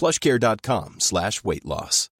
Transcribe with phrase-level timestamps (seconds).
[0.00, 2.14] plushcare.com slash weight loss.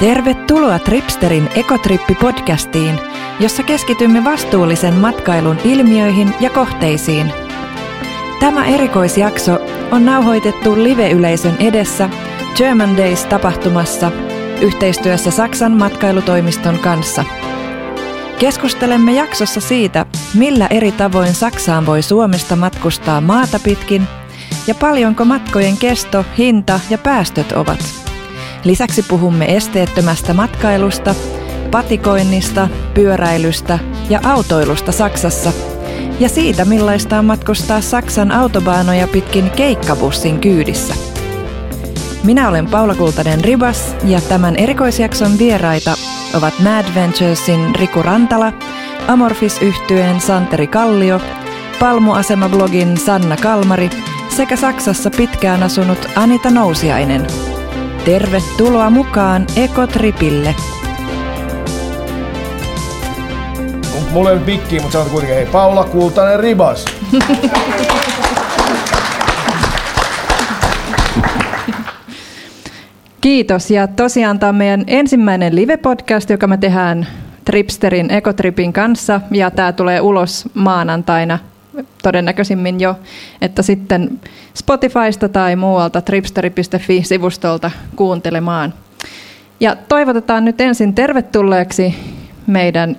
[0.00, 3.00] Tervetuloa Tripsterin Ekotrippi-podcastiin,
[3.40, 7.32] jossa keskitymme vastuullisen matkailun ilmiöihin ja kohteisiin.
[8.40, 9.58] Tämä erikoisjakso
[9.90, 12.10] on nauhoitettu live-yleisön edessä
[12.56, 14.12] German Days-tapahtumassa
[14.60, 17.24] yhteistyössä Saksan matkailutoimiston kanssa.
[18.38, 24.08] Keskustelemme jaksossa siitä, millä eri tavoin Saksaan voi Suomesta matkustaa maata pitkin
[24.66, 27.78] ja paljonko matkojen kesto, hinta ja päästöt ovat.
[28.64, 31.14] Lisäksi puhumme esteettömästä matkailusta,
[31.70, 33.78] patikoinnista, pyöräilystä
[34.08, 35.52] ja autoilusta Saksassa
[36.20, 41.15] ja siitä millaista on matkustaa Saksan autobaanoja pitkin keikkabussin kyydissä.
[42.26, 45.94] Minä olen Paula Kultanen Ribas ja tämän erikoisjakson vieraita
[46.34, 48.52] ovat Mad Venturesin Riku Rantala,
[49.08, 51.20] amorphis yhtyeen Santeri Kallio,
[51.78, 53.90] Palmuasema-blogin Sanna Kalmari
[54.36, 57.26] sekä Saksassa pitkään asunut Anita Nousiainen.
[58.04, 60.54] Tervetuloa mukaan Ekotripille!
[64.10, 66.84] Mulla ei nyt mikkiä, mutta sanot kuitenkin, hei Paula Kultanen Ribas.
[73.26, 77.06] Kiitos ja tosiaan tämä on meidän ensimmäinen live-podcast, joka me tehdään
[77.44, 81.38] Tripsterin Ekotripin kanssa ja tämä tulee ulos maanantaina
[82.02, 82.96] todennäköisimmin jo,
[83.40, 84.20] että sitten
[84.54, 88.74] Spotifysta tai muualta tripsteri.fi-sivustolta kuuntelemaan.
[89.60, 91.94] Ja toivotetaan nyt ensin tervetulleeksi
[92.46, 92.96] meidän,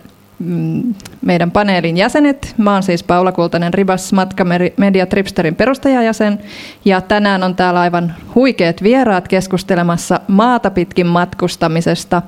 [1.22, 2.54] meidän paneelin jäsenet.
[2.58, 6.40] Mä oon siis Paula Kultanen Ribas, Matkamedia Tripsterin perustajajäsen.
[6.86, 12.22] Ja tänään on täällä aivan huikeat vieraat keskustelemassa maata pitkin matkustamisesta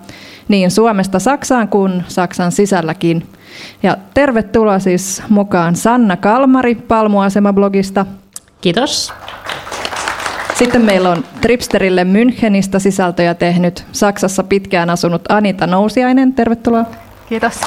[0.47, 3.28] niin Suomesta Saksaan kuin Saksan sisälläkin.
[3.84, 8.06] Ja tervetuloa siis mukaan Sanna Kalmari Palmuasema-blogista.
[8.62, 9.14] Kiitos.
[10.56, 16.34] Sitten meillä on Tripsterille Münchenistä sisältöjä tehnyt Saksassa pitkään asunut Anita Nousiainen.
[16.34, 16.86] Tervetuloa.
[17.30, 17.62] Kiitos.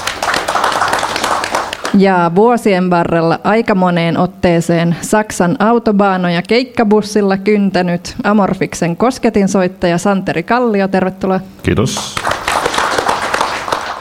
[1.99, 10.89] Ja vuosien varrella aika moneen otteeseen Saksan autobaanoja keikkabussilla kyntänyt Amorfiksen kosketinsoittaja Santeri Kallio.
[10.89, 11.41] Tervetuloa.
[11.63, 12.15] Kiitos.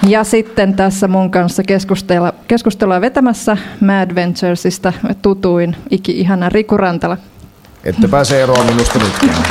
[0.07, 7.17] Ja sitten tässä mun kanssa keskustella, keskustelua vetämässä Mad Venturesista tutuin iki-ihana Riku Rantala.
[7.83, 9.43] Ette pääse eroon minusta nytkään.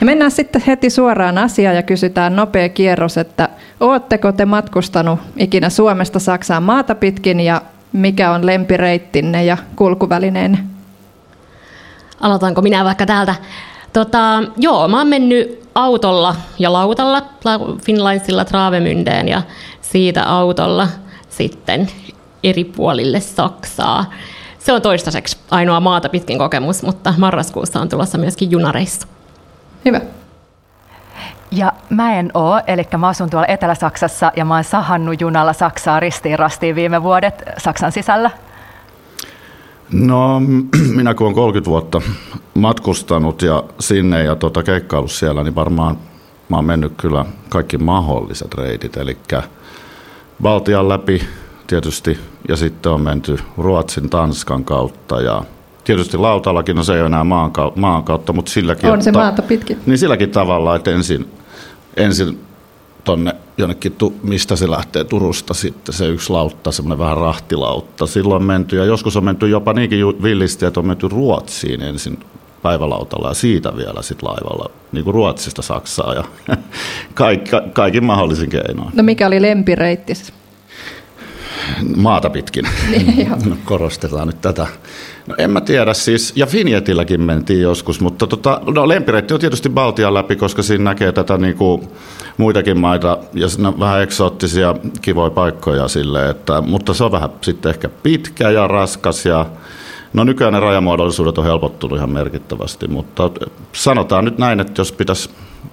[0.00, 3.48] Ja mennään sitten heti suoraan asiaan ja kysytään nopea kierros, että
[3.80, 7.62] ootteko te matkustanut ikinä Suomesta Saksaan maata pitkin ja
[7.92, 10.58] mikä on lempireittinne ja kulkuvälineenne?
[12.20, 13.34] Aloitanko minä vaikka täältä?
[13.92, 17.22] Tota, joo, mä oon mennyt autolla ja lautalla
[17.84, 19.42] Finlandsilla Travemyndeen ja
[19.80, 20.88] siitä autolla
[21.28, 21.88] sitten
[22.44, 24.12] eri puolille Saksaa.
[24.58, 29.15] Se on toistaiseksi ainoa maata pitkin kokemus, mutta marraskuussa on tulossa myöskin junareissa.
[29.86, 30.00] Hyvä.
[31.50, 36.00] Ja mä en oo, eli mä asun tuolla Etelä-Saksassa ja mä oon sahannut junalla Saksaa
[36.00, 38.30] ristiin rastiin viime vuodet Saksan sisällä.
[39.92, 40.40] No
[40.96, 42.02] minä kun olen 30 vuotta
[42.54, 45.96] matkustanut ja sinne ja tota keikkaillut siellä, niin varmaan
[46.48, 48.96] mä oon mennyt kyllä kaikki mahdolliset reitit.
[48.96, 49.16] Eli
[50.42, 51.28] Baltian läpi
[51.66, 52.18] tietysti,
[52.48, 55.42] ja sitten on menty Ruotsin, Tanskan kautta ja
[55.86, 58.90] tietysti lautallakin, no se ei ole enää maan, maan kautta, mutta silläkin...
[58.90, 59.78] On se ta- maata pitkin.
[59.86, 61.30] Niin silläkin tavalla, että ensin,
[61.96, 62.40] ensin
[63.04, 68.06] tonne jonnekin, mistä se lähtee Turusta sitten, se yksi lautta, semmoinen vähän rahtilautta.
[68.06, 72.18] Silloin on menty, ja joskus on menty jopa niinkin villisti, että on menty Ruotsiin ensin
[72.62, 76.24] päivälautalla ja siitä vielä sitten laivalla, niin kuin Ruotsista Saksaa ja
[77.14, 78.90] kaikki, kaikin mahdollisin keinoin.
[78.94, 80.32] No mikä oli lempireittis?
[81.96, 82.68] Maata pitkin.
[82.90, 84.66] Niin, no, korostetaan nyt tätä.
[85.26, 89.68] No en mä tiedä siis, ja Finjetilläkin mentiin joskus, mutta tota, no, lempireitti on tietysti
[89.68, 91.88] Baltian läpi, koska siinä näkee tätä niin kuin
[92.36, 97.30] muitakin maita, ja siinä on vähän eksoottisia kivoja paikkoja sille, että, mutta se on vähän
[97.40, 99.46] sitten ehkä pitkä ja raskas ja
[100.12, 103.30] No nykyään ne rajamuodollisuudet on helpottunut ihan merkittävästi, mutta
[103.72, 105.30] sanotaan nyt näin, että jos pitäisi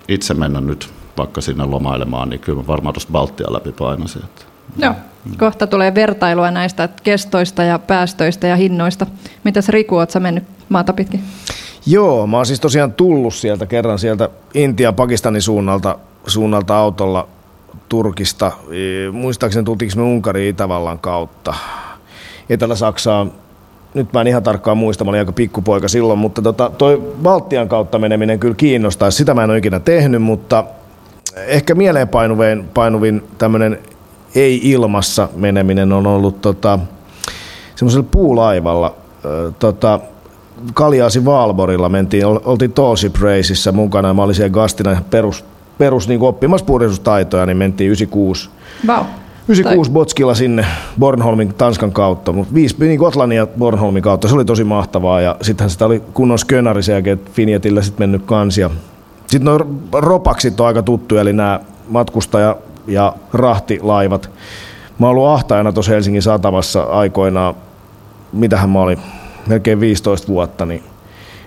[0.07, 4.21] itse mennä nyt vaikka sinne lomailemaan, niin kyllä varmaan tuosta Baltian läpi painaisin.
[4.77, 4.93] Joo,
[5.37, 9.05] kohta tulee vertailua näistä kestoista ja päästöistä ja hinnoista.
[9.43, 11.23] Mitäs Riku, ootko mennyt maata pitkin?
[11.85, 15.97] Joo, mä oon siis tosiaan tullut sieltä kerran sieltä Intia-Pakistanin suunnalta,
[16.27, 17.27] suunnalta autolla
[17.89, 18.51] Turkista.
[19.11, 21.53] Muistaakseni tultiinko me Unkariin Itävallan kautta.
[22.49, 23.31] Etelä-Saksaan
[23.93, 27.69] nyt mä en ihan tarkkaan muista, mä olin aika pikkupoika silloin, mutta tota, toi Baltian
[27.69, 29.11] kautta meneminen kyllä kiinnostaa.
[29.11, 30.63] Sitä mä en ole ikinä tehnyt, mutta
[31.35, 33.79] ehkä mieleen painuvin, painuvin tämmöinen
[34.35, 36.79] ei-ilmassa meneminen on ollut tota,
[37.75, 38.95] semmoisella puulaivalla.
[39.59, 39.99] Tota,
[40.73, 45.45] Kaliasi Valborilla mentiin, oltiin Tallship Raceissa mukana ja mä olin siellä gastina perus,
[45.77, 48.49] perus niin oppimassa purjehdustaitoja, niin mentiin 96.
[48.87, 49.05] Wow.
[49.47, 49.93] 96 tai...
[49.93, 50.65] Botskilla sinne
[50.99, 55.35] Bornholmin Tanskan kautta, mutta viisi niin Gotlannin ja Bornholmin kautta, se oli tosi mahtavaa ja
[55.41, 58.69] sittenhän sitä oli kunnon skönari sen jälkeen, että Finjetillä sitten mennyt kansia.
[59.27, 59.67] Sitten nuo
[60.01, 61.59] ropaksit on aika tuttuja, eli nämä
[61.89, 62.57] matkustaja-
[62.87, 64.29] ja rahtilaivat.
[64.99, 67.55] Mä oon ollut ahtaajana tuossa Helsingin satamassa aikoinaan,
[68.33, 68.99] mitähän mä olin,
[69.47, 70.83] melkein 15 vuotta, niin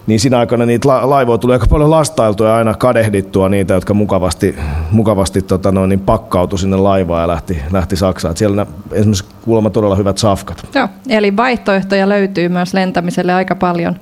[0.06, 3.94] niin siinä aikana niitä la- laivoja tuli aika paljon lastailtua ja aina kadehdittua niitä, jotka
[3.94, 4.56] mukavasti,
[4.90, 8.30] mukavasti tota noin, niin pakkautui sinne laivaan ja lähti, lähti Saksaan.
[8.30, 10.68] Et siellä esimerkiksi kuulemma todella hyvät safkat.
[10.74, 13.96] Joo, eli vaihtoehtoja löytyy myös lentämiselle aika paljon.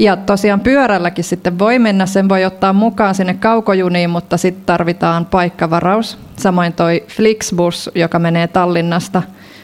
[0.00, 5.26] Ja tosiaan pyörälläkin sitten voi mennä, sen voi ottaa mukaan sinne kaukojuniin, mutta sitten tarvitaan
[5.26, 6.18] paikkavaraus.
[6.36, 9.22] Samoin toi Flixbus, joka menee Tallinnasta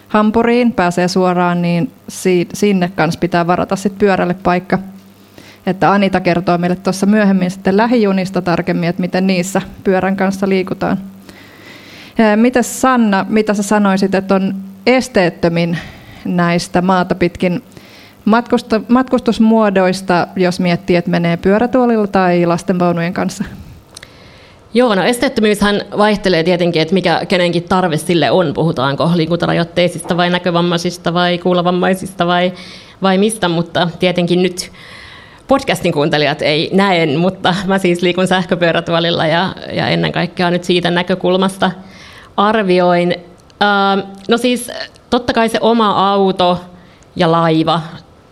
[0.09, 1.93] Hampuriin, pääsee suoraan, niin
[2.55, 4.79] sinne kanssa pitää varata sitten pyörälle paikka
[5.67, 10.99] että Anita kertoo meille tuossa myöhemmin sitten lähijunista tarkemmin, että miten niissä pyörän kanssa liikutaan.
[12.37, 14.55] Miten Sanna, mitä sä sanoisit, että on
[14.87, 15.79] esteettömin
[16.25, 17.63] näistä maata pitkin
[18.89, 23.45] matkustusmuodoista, jos miettii, että menee pyörätuolilla tai lastenvaunujen kanssa?
[24.75, 28.55] Joo, no esteettömyyshän vaihtelee tietenkin, että mikä kenenkin tarve sille on.
[28.55, 32.53] Puhutaanko liikuntarajoitteisista vai näkövammaisista vai kuulovammaisista vai,
[33.03, 34.73] vai mistä, mutta tietenkin nyt
[35.49, 40.91] podcastin kuuntelijat ei näe, mutta mä siis liikun sähköpyörätuolilla ja, ja ennen kaikkea nyt siitä
[40.91, 41.71] näkökulmasta
[42.37, 43.15] arvioin.
[44.29, 44.71] No siis
[45.11, 46.61] totta kai se oma auto
[47.17, 47.81] ja laiva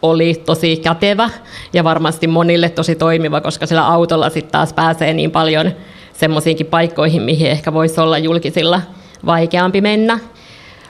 [0.05, 1.31] oli tosi kätevä
[1.73, 5.73] ja varmasti monille tosi toimiva, koska sillä autolla sitten taas pääsee niin paljon
[6.13, 8.81] semmoisiinkin paikkoihin, mihin ehkä voisi olla julkisilla
[9.27, 10.19] vaikeampi mennä.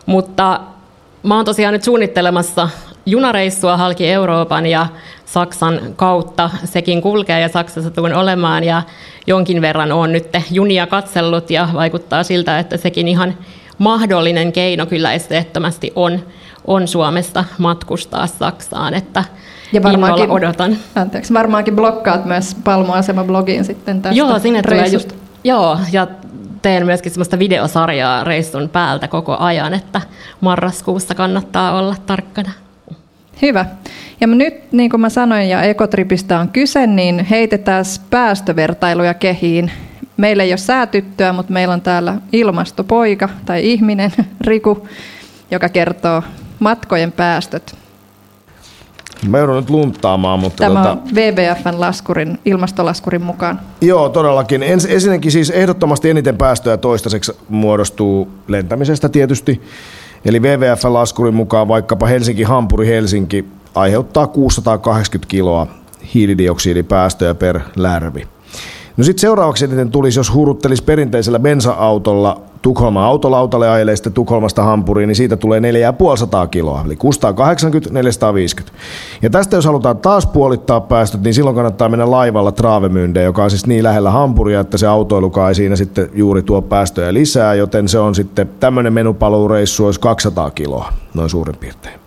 [0.07, 0.61] Mutta
[1.23, 2.69] mä oon tosiaan nyt suunnittelemassa
[3.07, 4.87] junareissua halki Euroopan ja
[5.25, 8.83] Saksan kautta sekin kulkee ja Saksassa tuun olemaan ja
[9.27, 13.39] jonkin verran olen nyt junia katsellut ja vaikuttaa siltä, että sekin ihan
[13.79, 16.21] mahdollinen keino kyllä esteettömästi on,
[16.67, 19.25] on Suomesta matkustaa Saksaan, että
[19.73, 20.77] ja varmaankin, odotan.
[20.95, 25.13] Anteeksi, varmaankin blokkaat myös Palmuasema-blogiin sitten tästä Joo, sinne tulee just,
[25.45, 26.07] joo, ja
[26.63, 30.01] teen myöskin semmoista videosarjaa reissun päältä koko ajan, että
[30.41, 32.51] marraskuussa kannattaa olla tarkkana.
[33.43, 33.67] Hyvä.
[34.21, 39.71] Ja nyt, niin kuin mä sanoin, ja Ekotripistä on kyse, niin heitetään päästövertailuja kehiin.
[40.17, 44.13] Meillä ei ole säätyttöä, mutta meillä on täällä ilmastopoika tai ihminen,
[44.47, 44.89] Riku,
[45.51, 46.23] joka kertoo
[46.59, 47.77] matkojen päästöt.
[49.29, 50.65] Mä joudun nyt lunttaamaan, mutta...
[50.65, 50.93] Tämä tota...
[50.93, 53.61] on WWFn laskurin, ilmastolaskurin mukaan.
[53.81, 54.63] Joo, todellakin.
[54.63, 59.63] Ens, ensinnäkin siis ehdottomasti eniten päästöjä toistaiseksi muodostuu lentämisestä tietysti.
[60.25, 63.45] Eli WWF-laskurin mukaan vaikkapa Helsinki-Hampuri-Helsinki
[63.75, 65.67] aiheuttaa 680 kiloa
[66.15, 68.29] hiilidioksidipäästöjä per lärvi.
[68.97, 75.09] No sitten seuraavaksi eniten tulisi, jos huruttelisi perinteisellä bensa-autolla Tukholma autolautalle ajelee sitten Tukholmasta Hampuriin,
[75.09, 78.79] niin siitä tulee 4500 kiloa, eli 680, 450.
[79.23, 83.51] Ja tästä jos halutaan taas puolittaa päästöt, niin silloin kannattaa mennä laivalla Travemyndeen, joka on
[83.51, 87.89] siis niin lähellä Hampuria, että se autoilukaan ei siinä sitten juuri tuo päästöjä lisää, joten
[87.89, 92.01] se on sitten tämmöinen menupaluureissu olisi 200 kiloa, noin suurin piirtein.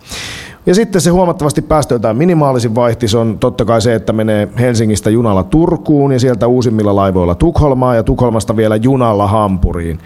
[0.66, 5.44] Ja sitten se huomattavasti päästöiltään minimaalisin vaihtis on totta kai se, että menee Helsingistä junalla
[5.44, 9.98] Turkuun ja sieltä uusimmilla laivoilla Tukholmaan ja Tukholmasta vielä junalla Hampuriin.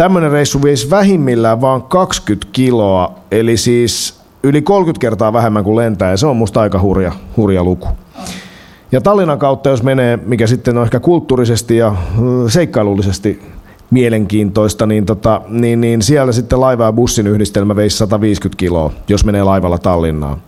[0.00, 6.10] Tämmöinen reissu veisi vähimmillään vain 20 kiloa, eli siis yli 30 kertaa vähemmän kuin lentää
[6.10, 7.88] ja se on musta aika hurja, hurja luku.
[8.92, 11.94] Ja Tallinnan kautta, jos menee, mikä sitten on ehkä kulttuurisesti ja
[12.48, 13.42] seikkailullisesti
[13.90, 19.24] mielenkiintoista, niin, tota, niin, niin siellä sitten laiva ja bussin yhdistelmä veisi 150 kiloa, jos
[19.24, 20.42] menee laivalla Tallinnaan.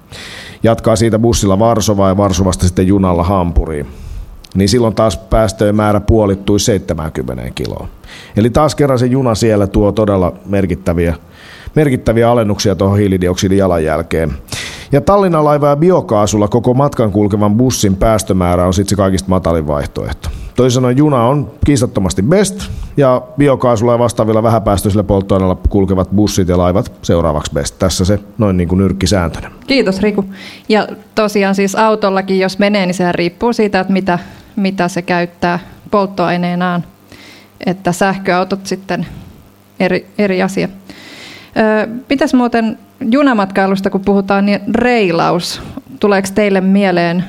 [0.62, 3.86] Jatkaa siitä bussilla Varsovaa ja Varsovasta sitten junalla Hampuriin.
[4.54, 7.88] Niin silloin taas päästöjen määrä puolittui 70 kiloa.
[8.36, 11.14] Eli taas kerran se juna siellä tuo todella merkittäviä,
[11.74, 14.32] merkittäviä alennuksia tuohon hiilidioksidin jalanjälkeen.
[14.92, 19.66] Ja Tallinnan laiva ja biokaasulla koko matkan kulkevan bussin päästömäärä on sitten se kaikista matalin
[19.66, 20.28] vaihtoehto.
[20.56, 26.58] Toisin sanoen juna on kiistattomasti best ja biokaasulla ja vastaavilla vähäpäästöisillä polttoaineilla kulkevat bussit ja
[26.58, 27.78] laivat seuraavaksi best.
[27.78, 29.50] Tässä se noin niin kuin nyrkkisääntönä.
[29.66, 30.24] Kiitos Riku.
[30.68, 34.18] Ja tosiaan siis autollakin, jos menee, niin sehän riippuu siitä, että mitä,
[34.56, 35.58] mitä se käyttää
[35.90, 36.84] polttoaineenaan.
[37.66, 39.06] Että sähköautot sitten
[39.80, 40.68] eri, eri asia.
[42.08, 42.78] Mitäs muuten
[43.10, 45.62] junamatkailusta, kun puhutaan, niin reilaus.
[46.00, 47.24] Tuleeko teille mieleen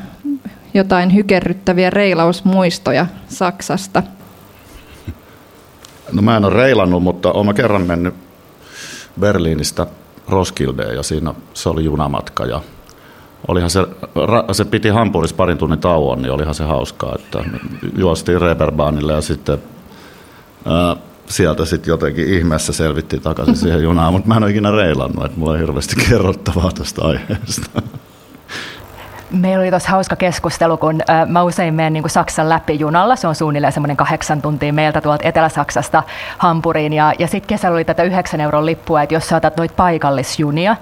[0.74, 4.04] jotain hykerryttäviä reilausmuistoja Saksasta?
[6.12, 8.16] No mä en ole reilannut, mutta olen kerran mennyt
[9.20, 9.88] Berliinistä
[10.28, 12.62] Roskildeen ja siinä se oli junamatka ja
[13.48, 13.88] olihan se,
[14.52, 17.44] se piti Hampurissa parin tunnin tauon, niin olihan se hauskaa, että
[17.98, 19.58] juostiin Reberbaanille ja sitten
[20.66, 20.96] ää,
[21.26, 25.40] sieltä sitten jotenkin ihmeessä selvittiin takaisin siihen junaan, mutta mä en ole ikinä reilannut, että
[25.40, 27.82] mulla ei hirveästi kerrottavaa tästä aiheesta.
[29.34, 33.16] Meillä oli tuossa hauska keskustelu, kun mä usein menen niin Saksan läpi junalla.
[33.16, 36.04] Se on suunnilleen semmoinen kahdeksan tuntia meiltä tuolta Etelä-Saksasta
[36.38, 36.94] Hampuriin.
[36.94, 40.76] Ja, ja sitten kesällä oli tätä yhdeksän euron lippua, että jos sä otat noita paikallisjunia,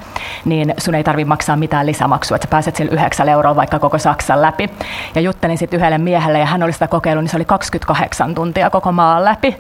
[0.46, 3.98] niin sun ei tarvitse maksaa mitään lisämaksua, että sä pääset sillä yhdeksällä eurolla vaikka koko
[3.98, 4.70] Saksan läpi.
[5.16, 8.70] Ja juttelin sitten yhdelle miehelle ja hän oli sitä kokeillut, niin se oli 28 tuntia
[8.70, 9.56] koko maan läpi.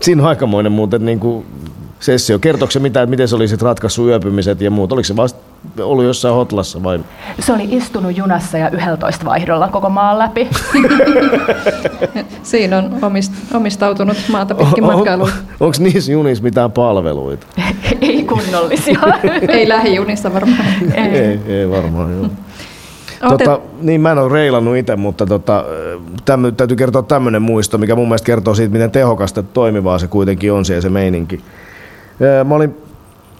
[0.00, 1.46] Siinä on aikamoinen muuten niin kuin
[2.00, 2.38] sessio.
[2.38, 4.92] Kertoiko se mitä, että miten se oli sit ratkaissut yöpymiset ja muut?
[4.92, 5.40] Oliko se vasta
[5.80, 7.00] ollut jossain hotlassa vai?
[7.38, 10.48] Se oli istunut junassa ja 11 vaihdolla koko maan läpi.
[12.42, 15.30] Siinä on omist, omistautunut maata pitkin matkailuun.
[15.30, 17.46] On, Onko niissä junissa mitään palveluita?
[18.00, 19.00] ei kunnollisia.
[19.48, 20.64] ei lähijunissa varmaan.
[20.94, 22.28] ei, ei, ei varmaan, joo.
[23.28, 25.64] Tota, niin mä en ole reilannut itse, mutta tota,
[26.24, 30.52] tämmö, täytyy kertoa tämmöinen muisto, mikä mun mielestä kertoo siitä, miten tehokasta toimivaa se kuitenkin
[30.52, 31.40] on siellä se meininki.
[32.44, 32.76] Mä olin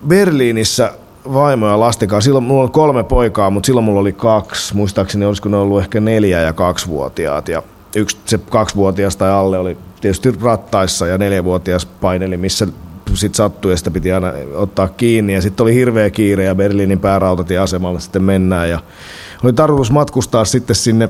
[0.08, 0.92] Berliinissä
[1.32, 2.20] vaimo ja.
[2.20, 4.76] Silloin mulla oli kolme poikaa, mutta silloin mulla oli kaksi.
[4.76, 7.48] Muistaakseni olisiko ne ollut ehkä neljä ja kaksivuotiaat.
[7.48, 7.62] Ja
[7.96, 12.66] yksi se kaksivuotias tai alle oli tietysti rattaissa ja neljävuotias paineli, missä
[13.14, 15.34] sitten sattui ja sitä piti aina ottaa kiinni.
[15.34, 18.70] Ja sitten oli hirveä kiire ja Berliinin päärautatieasemalle sitten mennään.
[18.70, 18.78] Ja
[19.44, 21.08] oli tarkoitus matkustaa sitten sinne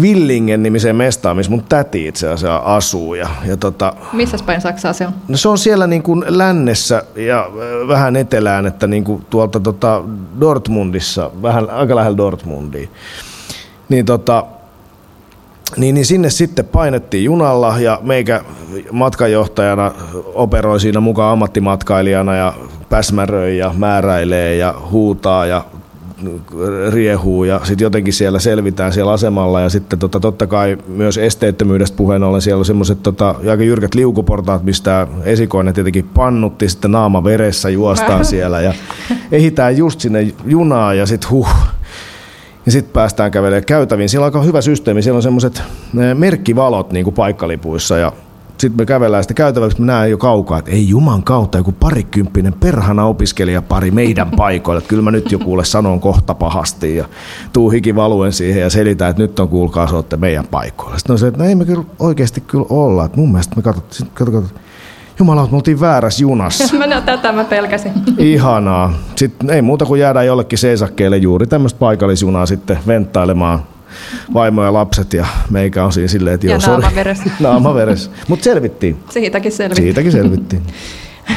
[0.00, 3.14] Villingen nimiseen mestaan, missä mun täti itse asiassa asuu.
[3.14, 5.12] Ja, ja tota, Missä päin Saksaa se on?
[5.28, 7.50] No se on siellä niin kuin lännessä ja
[7.88, 10.02] vähän etelään, että niin kuin tuolta tota
[10.40, 12.88] Dortmundissa, vähän aika lähellä Dortmundia.
[13.88, 14.44] Niin tota,
[15.76, 18.44] niin, niin sinne sitten painettiin junalla ja meikä
[18.92, 19.92] matkanjohtajana
[20.34, 22.54] operoi siinä mukaan ammattimatkailijana ja
[22.88, 25.64] päsmäröi ja määräilee ja huutaa ja
[26.90, 29.60] riehuu ja sitten jotenkin siellä selvitään siellä asemalla.
[29.60, 33.94] Ja sitten tota, totta kai myös esteettömyydestä puheen ollen siellä on semmoiset tota, aika jyrkät
[33.94, 38.74] liukuportaat, mistä esikoinen tietenkin pannutti sitten naama veressä juostaan siellä ja
[39.32, 41.48] ehitään just sinne junaan ja sitten huh,
[42.66, 43.64] ja sitten päästään kävelemään.
[43.64, 44.08] Käytäviin.
[44.08, 45.62] Siellä on aika hyvä systeemi, siellä on semmoiset
[46.14, 48.12] merkkivalot niin kuin paikkalipuissa ja
[48.58, 52.52] sitten me kävellään sitä käytäväksi, mä näen jo kaukaa, että ei juman kautta joku parikymppinen
[52.52, 54.78] perhana opiskelijapari meidän paikoille.
[54.78, 57.04] Että kyllä mä nyt jo kuule sanon kohta pahasti ja
[57.52, 60.98] tuu hiki valuen siihen ja selitän, että nyt on kuulkaa, se meidän paikoille.
[60.98, 63.04] Sitten on se, että no ei me kyllä oikeasti kyllä olla.
[63.04, 64.54] Että mun mielestä me katsottiin, katso, katso,
[65.18, 66.76] Jumala, me oltiin väärässä junassa.
[66.78, 67.92] mä tätä mä pelkäsin.
[68.18, 68.92] Ihanaa.
[69.16, 73.62] Sitten ei muuta kuin jäädään jollekin seisakkeelle juuri tämmöistä paikallisjunaa sitten venttailemaan
[74.34, 77.30] vaimo ja lapset ja meikä on siinä silleen, että joo, ja naama veressä.
[77.40, 78.10] naama veressä.
[78.28, 78.96] Mutta selvittiin.
[79.10, 79.84] Siitäkin selvittiin.
[79.84, 80.62] Siitäkin selvittiin.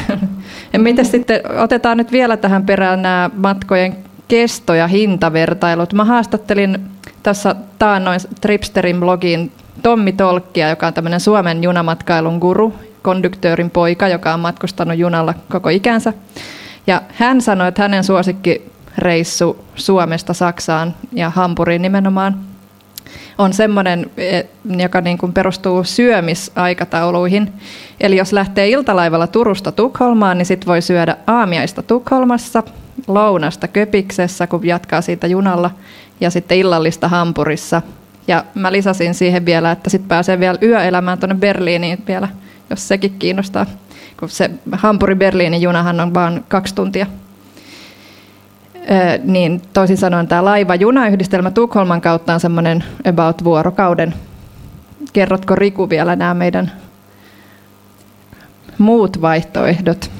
[0.72, 3.96] ja miten sitten, otetaan nyt vielä tähän perään nämä matkojen
[4.28, 5.92] kesto- ja hintavertailut.
[5.92, 6.78] Mä haastattelin
[7.22, 14.34] tässä taannoin Tripsterin blogiin Tommi Tolkkia, joka on tämmöinen Suomen junamatkailun guru, konduktöörin poika, joka
[14.34, 16.12] on matkustanut junalla koko ikänsä.
[16.86, 18.04] Ja hän sanoi, että hänen
[18.96, 22.36] suosikkireissu Suomesta Saksaan ja Hampuriin nimenomaan
[23.38, 24.42] on semmoinen, e,
[24.78, 27.52] joka niin kuin perustuu syömisaikatauluihin.
[28.00, 32.62] Eli jos lähtee iltalaivalla Turusta Tukholmaan, niin sitten voi syödä aamiaista Tukholmassa,
[33.06, 35.70] lounasta Köpiksessä, kun jatkaa siitä junalla,
[36.20, 37.82] ja sitten illallista Hampurissa.
[38.28, 42.28] Ja mä lisäsin siihen vielä, että sitten pääsee vielä yöelämään tuonne Berliiniin vielä,
[42.70, 43.66] jos sekin kiinnostaa.
[44.20, 47.06] Kun se Hampuri-Berliinin junahan on vain kaksi tuntia
[49.24, 54.14] niin toisin sanoen tämä laiva-junayhdistelmä Tukholman kautta on semmoinen about vuorokauden.
[55.12, 56.72] Kerrotko Riku vielä nämä meidän
[58.78, 60.10] muut vaihtoehdot?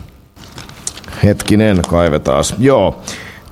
[1.24, 2.44] Hetkinen, kaivetaan.
[2.58, 3.00] Joo.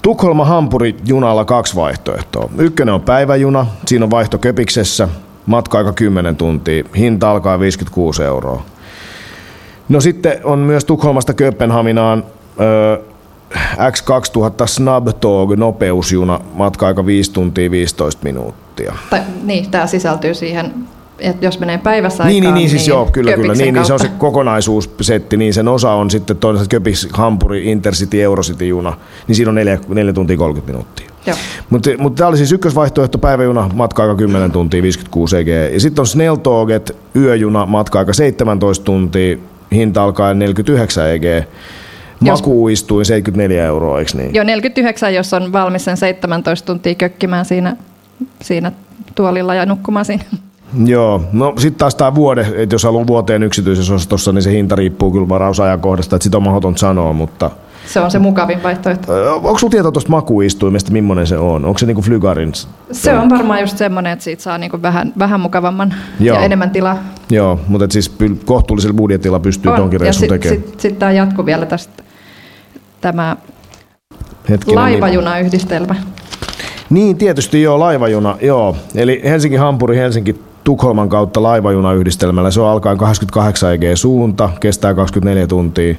[0.02, 2.50] Tukholma-Hampuri junalla kaksi vaihtoehtoa.
[2.58, 5.08] Ykkönen on päiväjuna, siinä on vaihto Köpiksessä,
[5.46, 8.62] matka-aika 10 tuntia, hinta alkaa 56 euroa.
[9.88, 12.24] No sitten on myös Tukholmasta Kööpenhaminaan
[12.60, 12.98] öö,
[13.76, 18.94] X2000 Snabtog nopeusjuna, matka-aika 5 tuntia 15 minuuttia.
[19.10, 20.74] Tai, niin, tämä sisältyy siihen
[21.18, 23.54] että jos menee päivässä niin, niin, niin, siis niin joo, kyllä, kyllä.
[23.54, 28.22] Niin, niin, se on se kokonaisuussetti, niin sen osa on sitten toinen Köpis, Hampuri, Intercity,
[28.22, 28.96] Eurocity juna,
[29.28, 31.14] niin siinä on 4, 4 tuntia 30 minuuttia.
[31.70, 35.48] Mutta mut tämä oli siis ykkösvaihtoehto päiväjuna, matka-aika 10 tuntia, 56 EG.
[35.72, 39.36] Ja sitten on Snelltoget, yöjuna, matka-aika 17 tuntia,
[39.72, 41.24] hinta alkaa 49 EG.
[42.32, 44.34] Makuuistuin 74 euroa, eikö niin?
[44.34, 47.76] Joo, 49, jos on valmis sen 17 tuntia kökkimään siinä,
[48.42, 48.72] siinä
[49.14, 50.24] tuolilla ja nukkumaan siinä.
[50.84, 54.76] Joo, no sitten taas tämä vuode, että jos haluaa vuoteen yksityisessä ostossa, niin se hinta
[54.76, 57.50] riippuu kyllä varausajankohdasta, että sitä on mahdoton sanoa, mutta...
[57.86, 59.12] Se on se mukavin vaihtoehto.
[59.34, 61.64] Onko sinulla tietoa tuosta makuistuimesta, millainen se on?
[61.64, 62.52] Onko se niinku Flygarin?
[62.92, 66.36] Se on varmaan just semmoinen, että siitä saa niinku vähän, vähän mukavamman Joo.
[66.36, 66.98] ja enemmän tilaa.
[67.30, 69.76] Joo, mutta siis kohtuullisella budjetilla pystyy on.
[69.76, 70.56] tonkin reissun tekemään.
[70.56, 72.03] Sitten sit, sit tämä jatkuu vielä tästä
[73.04, 73.36] tämä
[74.48, 75.94] Hetkinen, laivajunayhdistelmä.
[76.90, 78.76] Niin, tietysti joo, laivajuna, joo.
[78.94, 82.50] Eli Helsinki-Hampuri, Helsinki Tukholman kautta laivajunayhdistelmällä.
[82.50, 85.94] Se on alkaen 28 EG suunta, kestää 24 tuntia.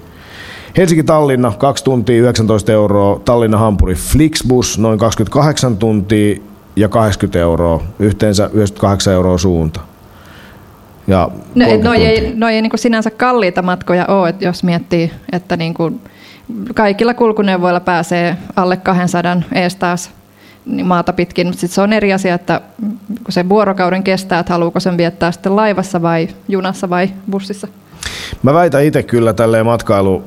[0.77, 6.41] Helsinki-Tallinna 2 tuntia 19 euroa, Tallinna-Hampuri Flixbus noin 28 tuntia
[6.75, 9.79] ja 80 euroa, yhteensä 98 euroa suunta.
[11.07, 15.57] Ja no, noi ei, noi ei niin sinänsä kalliita matkoja ole, että jos miettii, että
[15.57, 16.01] niin kuin
[16.75, 20.11] kaikilla kulkuneuvoilla pääsee alle 200 ees taas
[20.65, 22.61] niin maata pitkin, mutta sitten se on eri asia, että
[23.07, 27.67] kun se vuorokauden kestää, että haluuko sen viettää sitten laivassa vai junassa vai bussissa.
[28.43, 30.23] Mä väitän itse kyllä tälleen matkailu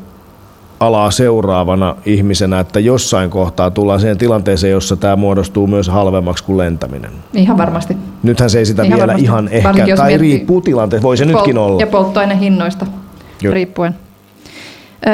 [0.81, 6.59] alaa seuraavana ihmisenä, että jossain kohtaa tullaan siihen tilanteeseen, jossa tämä muodostuu myös halvemmaksi kuin
[6.59, 7.11] lentäminen.
[7.35, 7.97] Ihan varmasti.
[8.23, 9.25] Nythän se ei sitä ihan vielä varmasti.
[9.25, 11.81] ihan ehkä, Varsinkin, tai riippuu tilanteesta, voi se Pol- nytkin olla.
[11.81, 12.87] Ja polttoainehinnoista
[13.51, 13.95] riippuen.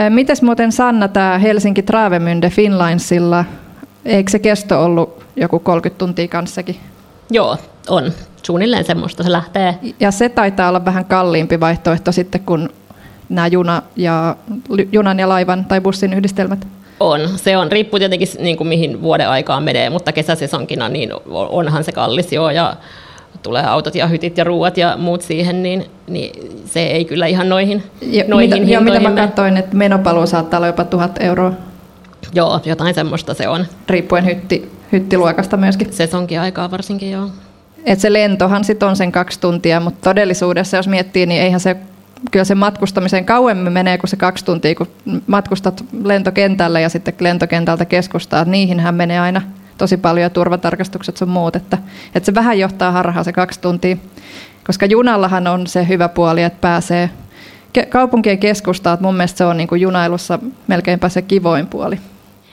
[0.08, 3.44] Mites muuten Sanna, tämä Helsinki Travemünde Finlinesilla,
[4.04, 6.76] eikö se kesto ollut joku 30 tuntia kanssakin?
[7.30, 7.56] Joo,
[7.88, 8.12] on.
[8.42, 9.78] Suunnilleen semmoista se lähtee.
[10.00, 12.68] Ja se taitaa olla vähän kalliimpi vaihtoehto sitten kuin
[13.28, 14.36] nämä juna ja,
[14.92, 16.66] junan ja laivan tai bussin yhdistelmät.
[17.00, 17.72] On, se on.
[17.72, 22.50] Riippuu tietenkin niin kuin mihin vuoden aikaan menee, mutta kesäsesonkina niin onhan se kallis joo.
[22.50, 22.76] Ja
[23.42, 27.48] tulee autot ja hytit ja ruuat ja muut siihen, niin, niin se ei kyllä ihan
[27.48, 29.02] noihin, ja, noihin mitä, hintoihin.
[29.02, 31.52] mitä mä katsoin, että menopaluu saattaa olla jopa tuhat euroa.
[32.34, 33.66] Joo, jotain semmoista se on.
[33.88, 35.92] Riippuen hytti, hyttiluokasta myöskin.
[35.92, 37.28] Sesonkin aikaa varsinkin, joo.
[37.84, 41.76] Et se lentohan sit on sen kaksi tuntia, mutta todellisuudessa jos miettii, niin eihän se
[42.30, 44.88] kyllä se matkustamiseen kauemmin menee kuin se kaksi tuntia, kun
[45.26, 48.44] matkustat lentokentälle ja sitten lentokentältä keskustaa.
[48.44, 49.42] Niihinhän menee aina
[49.78, 51.78] tosi paljon turvatarkastukset sun muut, että,
[52.14, 53.96] että se vähän johtaa harhaa se kaksi tuntia.
[54.66, 57.10] Koska junallahan on se hyvä puoli, että pääsee
[57.88, 61.98] kaupunkien keskustaan, mun mielestä se on niin kuin junailussa melkeinpä se kivoin puoli.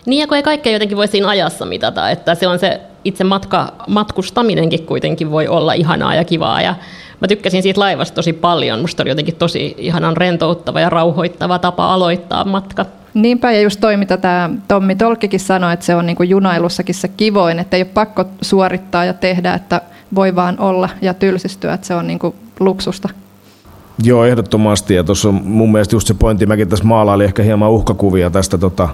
[0.05, 3.23] Niin ja kun ei kaikkea jotenkin voi siinä ajassa mitata, että se on se itse
[3.23, 6.75] matka, matkustaminenkin kuitenkin voi olla ihanaa ja kivaa ja
[7.19, 8.81] mä tykkäsin siitä laivasta tosi paljon.
[8.81, 12.86] Musta oli jotenkin tosi ihanan rentouttava ja rauhoittava tapa aloittaa matka.
[13.13, 17.08] Niinpä, ja just toi, mitä tämä Tommi Tolkkikin sanoi, että se on niinku junailussakin se
[17.08, 19.82] kivoin, että ei ole pakko suorittaa ja tehdä, että
[20.15, 23.10] voi vaan olla ja tylsistyä, että se on niinku luksusta.
[24.04, 24.93] Joo, ehdottomasti.
[24.93, 28.58] Ja tuossa on mun mielestä just se pointti, mäkin tässä maalailin ehkä hieman uhkakuvia tästä
[28.58, 28.89] tota,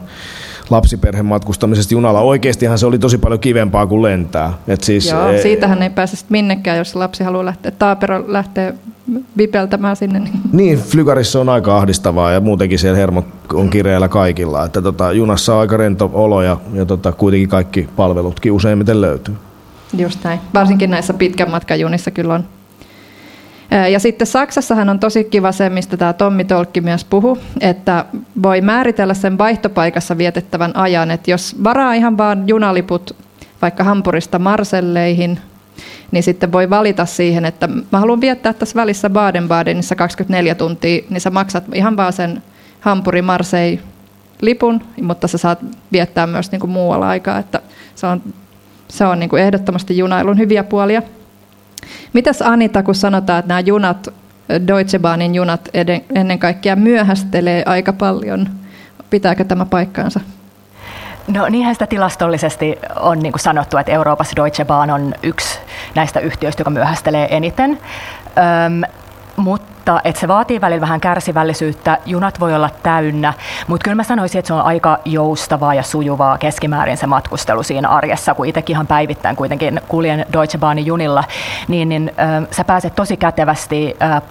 [0.69, 2.21] lapsiperheen matkustamisesta junalla.
[2.21, 4.53] Oikeastihan se oli tosi paljon kivempaa kuin lentää.
[4.67, 7.71] Et siis, Joo, e- siitähän ei pääse minnekään, jos lapsi haluaa lähteä.
[7.71, 8.73] Taapero lähtee
[9.37, 10.19] vipeltämään sinne.
[10.19, 14.65] Niin, niin Flygarissa on aika ahdistavaa ja muutenkin siellä hermot on kireellä kaikilla.
[14.65, 19.35] Että tota, junassa on aika rento olo ja, ja tota, kuitenkin kaikki palvelutkin useimmiten löytyy.
[19.97, 20.39] Just näin.
[20.53, 22.43] Varsinkin näissä pitkän matkan junissa kyllä on
[23.91, 28.05] Ja sitten Saksassahan on tosi kiva se, mistä tämä Tommi Tolkki myös puhu, että
[28.43, 33.15] voi määritellä sen vaihtopaikassa vietettävän ajan, että jos varaa ihan vaan junaliput
[33.61, 35.39] vaikka Hampurista Marselleihin,
[36.11, 41.21] niin sitten voi valita siihen, että mä haluan viettää tässä välissä Baden-Badenissa 24 tuntia, niin
[41.21, 42.43] sä maksat ihan vaan sen
[42.79, 43.79] Hampuri Marsei
[44.41, 45.59] lipun, mutta sä saat
[45.91, 47.61] viettää myös niin kuin muualla aikaa, että
[47.95, 48.21] se on,
[48.87, 51.01] se on niin kuin ehdottomasti junailun hyviä puolia.
[52.13, 54.07] Mitäs Anita, kun sanotaan, että nämä junat,
[54.67, 55.69] Deutsche Bahnin junat
[56.15, 58.49] ennen kaikkea myöhästelee aika paljon,
[59.09, 60.19] pitääkö tämä paikkaansa?
[61.27, 65.59] No niinhän sitä tilastollisesti on niin kuin sanottu, että Euroopassa Deutsche Bahn on yksi
[65.95, 67.79] näistä yhtiöistä, joka myöhästelee eniten.
[68.65, 68.81] Öm,
[69.37, 71.97] mutta että se vaatii välillä vähän kärsivällisyyttä.
[72.05, 73.33] Junat voi olla täynnä,
[73.67, 77.89] mutta kyllä mä sanoisin, että se on aika joustavaa ja sujuvaa keskimäärin se matkustelu siinä
[77.89, 81.23] arjessa, kun itsekin ihan päivittäin kuitenkin kuljen Deutsche Bahnin junilla,
[81.67, 84.21] niin, niin ö, sä pääset tosi kätevästi ö,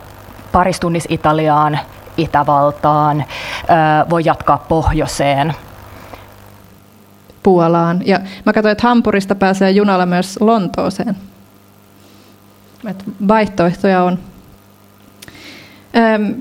[0.53, 1.79] paristunnis Italiaan,
[2.17, 5.55] Itävaltaan, ö, voi jatkaa pohjoiseen–
[7.47, 8.03] Puolaan.
[8.05, 11.17] Ja mä katsoin, että Hampurista pääsee junalla myös Lontooseen.
[12.89, 14.19] Et vaihtoehtoja on.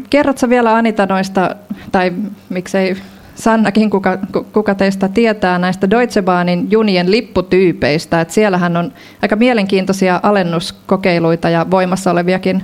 [0.10, 1.56] Kerrotko vielä Anita noista,
[1.92, 2.14] tai
[2.50, 2.96] miksei
[3.36, 4.18] Sannakin, kuka,
[4.54, 8.22] kuka teistä tietää näistä Deutsche Bahnin junien lipputyypeistä.
[8.22, 12.64] Et siellähän on aika mielenkiintoisia alennuskokeiluita ja voimassa oleviakin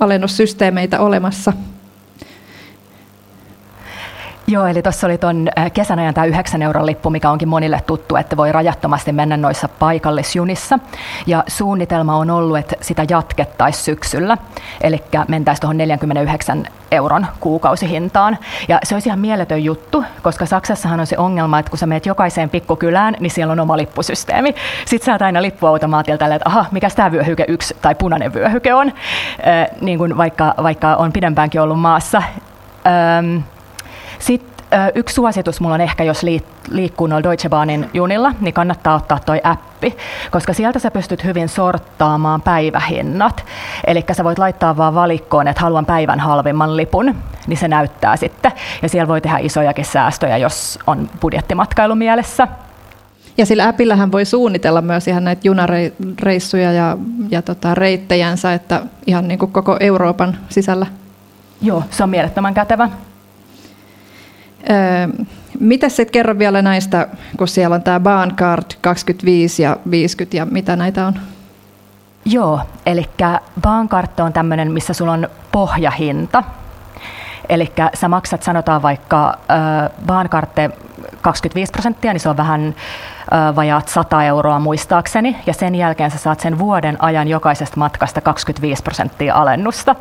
[0.00, 1.52] alennussysteemeitä olemassa.
[4.48, 7.80] Joo, eli tuossa oli tuon äh, kesän ajan tämä 9 euron lippu, mikä onkin monille
[7.86, 10.78] tuttu, että voi rajattomasti mennä noissa paikallisjunissa.
[11.26, 14.38] Ja suunnitelma on ollut, että sitä jatkettaisiin syksyllä,
[14.80, 18.38] eli mentäisiin tuohon 49 euron kuukausihintaan.
[18.68, 22.06] Ja se olisi ihan mieletön juttu, koska Saksassahan on se ongelma, että kun sä meet
[22.06, 24.54] jokaiseen pikkukylään, niin siellä on oma lippusysteemi.
[24.84, 29.66] Sitten sä aina lippuautomaatilta, että aha, mikä tämä vyöhyke yksi tai punainen vyöhyke on, äh,
[29.80, 32.22] niin kuin vaikka, vaikka on pidempäänkin ollut maassa.
[32.86, 33.38] Ähm,
[34.18, 34.56] sitten
[34.94, 36.22] yksi suositus mulla on ehkä, jos
[36.70, 39.96] liikkuu noilla Deutsche Bahnin junilla, niin kannattaa ottaa toi appi,
[40.30, 43.44] koska sieltä sä pystyt hyvin sorttaamaan päivähinnat.
[43.86, 47.14] Eli sä voit laittaa vaan valikkoon, että haluan päivän halvimman lipun,
[47.46, 48.52] niin se näyttää sitten.
[48.82, 52.48] Ja siellä voi tehdä isojakin säästöjä, jos on budjettimatkailu mielessä.
[53.38, 56.98] Ja sillä appillähän voi suunnitella myös ihan näitä junareissuja ja,
[57.30, 60.86] ja tota, reittejänsä, että ihan niin kuin koko Euroopan sisällä.
[61.62, 62.90] Joo, se on mielettömän kätevä.
[65.60, 70.76] Mitä sitten kerro vielä näistä, kun siellä on tämä Bahncard 25 ja 50 ja mitä
[70.76, 71.14] näitä on?
[72.24, 73.04] Joo, eli
[73.60, 76.42] Bahncard on tämmöinen, missä sulla on pohjahinta.
[77.48, 79.90] Eli sä maksat, sanotaan vaikka äh,
[81.22, 82.74] 25 prosenttia, niin se on vähän
[83.56, 88.82] vajaat 100 euroa muistaakseni, ja sen jälkeen sä saat sen vuoden ajan jokaisesta matkasta 25
[88.82, 89.96] prosenttia alennusta.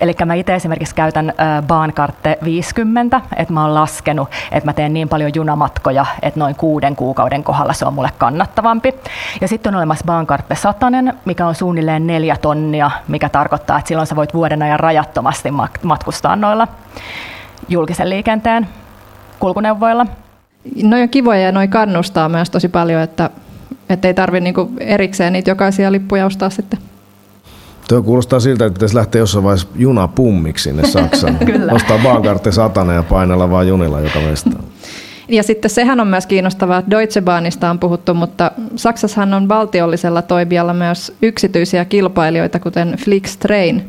[0.00, 1.32] Eli mä itse esimerkiksi käytän
[1.66, 6.96] Bahncarte 50, että mä oon laskenut, että mä teen niin paljon junamatkoja, että noin kuuden
[6.96, 8.94] kuukauden kohdalla se on mulle kannattavampi.
[9.40, 10.86] Ja sitten on olemassa Bahncarte 100,
[11.24, 15.48] mikä on suunnilleen neljä tonnia, mikä tarkoittaa, että silloin sä voit vuoden ajan rajattomasti
[15.82, 16.68] matkustaa noilla
[17.68, 18.68] julkisen liikenteen
[19.38, 20.06] kulkuneuvoilla.
[20.82, 23.30] No on kivoja ja noi kannustaa myös tosi paljon, että,
[23.88, 26.78] että ei tarvitse niinku erikseen niitä jokaisia lippuja ostaa sitten.
[27.88, 31.38] Tuo kuulostaa siltä, että pitäisi lähteä jossain vaiheessa junapummiksi sinne Saksaan.
[31.70, 34.64] Ostaa Bahnkarte satana ja painella vaan junilla joka mestaan.
[35.28, 40.22] Ja sitten sehän on myös kiinnostavaa, että Deutsche Bahnista on puhuttu, mutta Saksassahan on valtiollisella
[40.22, 43.84] toimijalla myös yksityisiä kilpailijoita, kuten Flixtrain.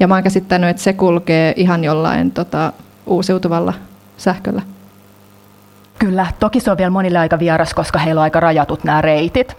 [0.00, 2.72] Ja mä oon käsittänyt, että se kulkee ihan jollain tota,
[3.06, 3.74] uusiutuvalla
[4.16, 4.62] sähköllä.
[6.00, 9.56] Kyllä, toki se on vielä monille aika vieras, koska heillä on aika rajatut nämä reitit.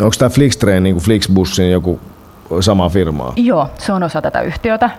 [0.00, 2.00] Onko tämä Flixtrain niin kuin Flixbussin joku
[2.60, 3.32] sama firmaa?
[3.36, 4.90] Joo, se on osa tätä yhtiötä.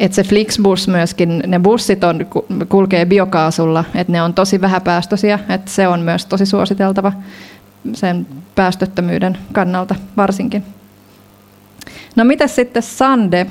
[0.00, 2.26] Et se Flixbus myöskin, ne bussit on,
[2.68, 7.12] kulkee biokaasulla, että ne on tosi vähäpäästöisiä, että se on myös tosi suositeltava
[7.92, 10.64] sen päästöttömyyden kannalta varsinkin.
[12.16, 13.46] No mitä sitten Sande?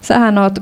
[0.00, 0.58] Sähän oot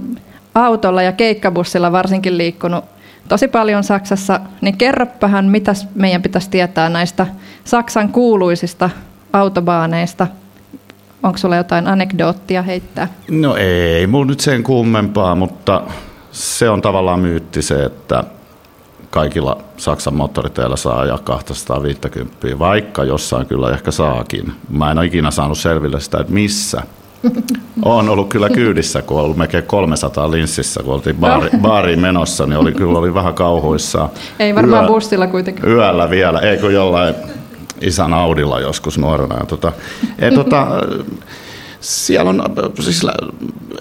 [0.55, 2.85] autolla ja keikkabussilla varsinkin liikkunut
[3.31, 7.27] tosi paljon Saksassa, niin kerropahan, mitä meidän pitäisi tietää näistä
[7.65, 8.91] Saksan kuuluisista
[9.33, 10.27] autobaaneista.
[11.23, 13.09] Onko sulla jotain anekdoottia heittää?
[13.31, 15.83] No ei, mulla nyt sen kummempaa, mutta
[16.33, 18.25] se on tavallaan myytti se, että
[19.11, 24.53] kaikilla Saksan moottoriteillä saa ajaa 250, vaikka jossain kyllä ehkä saakin.
[24.71, 26.83] Mä en ole ikinä saanut selville sitä, että missä.
[27.85, 31.59] On ollut kyllä kyydissä, kun on ollut melkein 300 linssissä, kun oltiin baari, no.
[31.59, 34.09] baariin menossa, niin oli kyllä oli vähän kauhuissaan.
[34.39, 35.73] Ei varmaan Yö, bussilla kuitenkaan.
[35.73, 37.15] Yöllä vielä, eikö jollain
[37.81, 39.37] isän Audilla joskus nuorena.
[39.41, 39.73] Ja tota,
[40.19, 40.67] et, tota,
[41.81, 42.43] Siellä on,
[42.81, 43.07] siis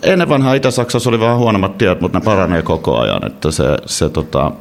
[0.03, 4.09] ennen vanhaa Itä-Saksassa oli vähän huonommat tiet, mutta ne paranee koko ajan, että se, se
[4.09, 4.51] tota,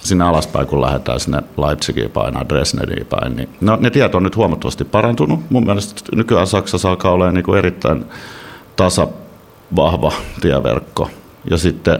[0.00, 4.36] sinne alaspäin, kun lähdetään sinne Leipzigiin päin Dresdeniin päin, niin no, ne tiet on nyt
[4.36, 5.40] huomattavasti parantunut.
[5.50, 8.04] Mun mielestä nykyään Saksassa alkaa olla niin kuin erittäin
[8.76, 9.08] tasa
[9.76, 11.10] vahva tieverkko.
[11.50, 11.98] Ja sitten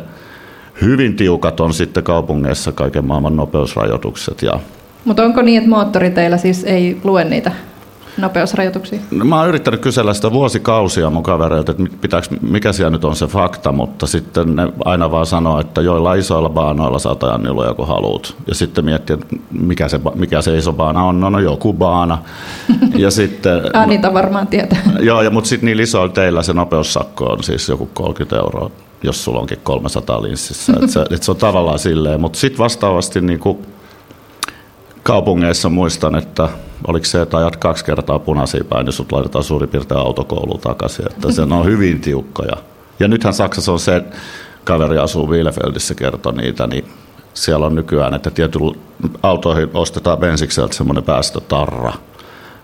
[0.82, 4.42] hyvin tiukat on sitten kaupungeissa kaiken maailman nopeusrajoitukset.
[4.42, 4.60] Ja
[5.04, 7.52] Mutta onko niin, että moottoriteillä siis ei lue niitä
[8.16, 9.00] nopeusrajoituksia?
[9.10, 13.16] No, mä oon yrittänyt kysellä sitä vuosikausia mun kavereilta, että pitääkö, mikä siellä nyt on
[13.16, 17.74] se fakta, mutta sitten ne aina vaan sanoo, että joilla isoilla baanoilla saat ajan niluja
[17.74, 18.34] kun haluat.
[18.46, 22.18] Ja sitten miettii, että mikä se, mikä se iso baana on, no, no joku baana.
[22.96, 24.82] ja sitten, Anita varmaan tietää.
[25.00, 28.70] joo, ja, mutta sitten niillä isoilla teillä se nopeussakko on siis joku 30 euroa,
[29.02, 30.72] jos sulla onkin 300 linssissä.
[30.72, 33.58] että se, et se on tavallaan silleen, mutta sitten vastaavasti niin kuin
[35.02, 36.48] kaupungeissa muistan, että
[36.86, 41.06] oliko se, että ajat kaksi kertaa punaisia päin, niin sut laitetaan suurin piirtein autokouluun takaisin.
[41.10, 42.56] Että se on hyvin tiukkoja.
[43.00, 44.02] Ja nythän Saksassa on se,
[44.64, 46.84] kaveri asuu Bielefeldissä, kertoi niitä, niin
[47.34, 48.74] siellä on nykyään, että tietyllä
[49.22, 51.92] autoihin ostetaan bensikseltä semmoinen päästötarra,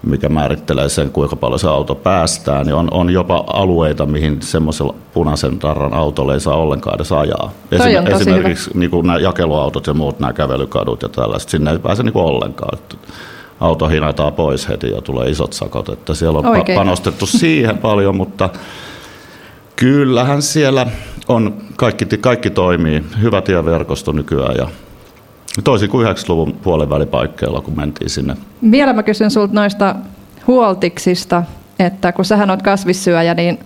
[0.02, 4.94] mikä määrittelee sen, kuinka paljon se auto päästää, niin on, on jopa alueita, mihin semmoisella
[5.14, 7.52] punaisen tarran autolla ei saa ollenkaan edes ajaa.
[7.76, 11.78] Toi on Esimerkiksi niin kuin nämä jakeluautot ja muut, nämä kävelykadut ja tällaiset, sinne ei
[11.78, 12.78] pääse niin kuin ollenkaan.
[13.60, 16.78] Auto hinataan pois heti ja tulee isot sakot, että siellä on pa- Oikein.
[16.78, 18.50] panostettu siihen paljon, mutta
[19.76, 20.86] kyllähän siellä
[21.28, 24.68] on, kaikki, kaikki toimii, hyvä tieverkosto nykyään ja
[25.64, 28.36] toisin kuin 90-luvun puolen välipaikkeilla, kun mentiin sinne
[28.70, 29.94] Vielä mä kysyn sulta noista
[30.46, 31.42] huoltiksista,
[31.78, 33.58] että kun sähän oot kasvissyöjä, niin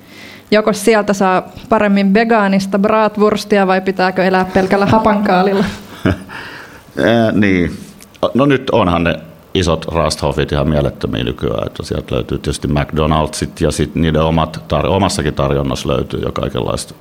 [0.50, 5.64] joko sieltä saa paremmin vegaanista bratwurstia vai pitääkö elää pelkällä hapankaalilla?
[6.06, 7.76] Ää, niin.
[8.34, 9.16] No nyt onhan ne
[9.54, 14.86] isot Rasthofit ihan mielettömiä nykyään, että sieltä löytyy tietysti McDonald'sit ja sitten niiden omat tar-
[14.86, 16.94] omassakin tarjonnassa löytyy jo kaikenlaista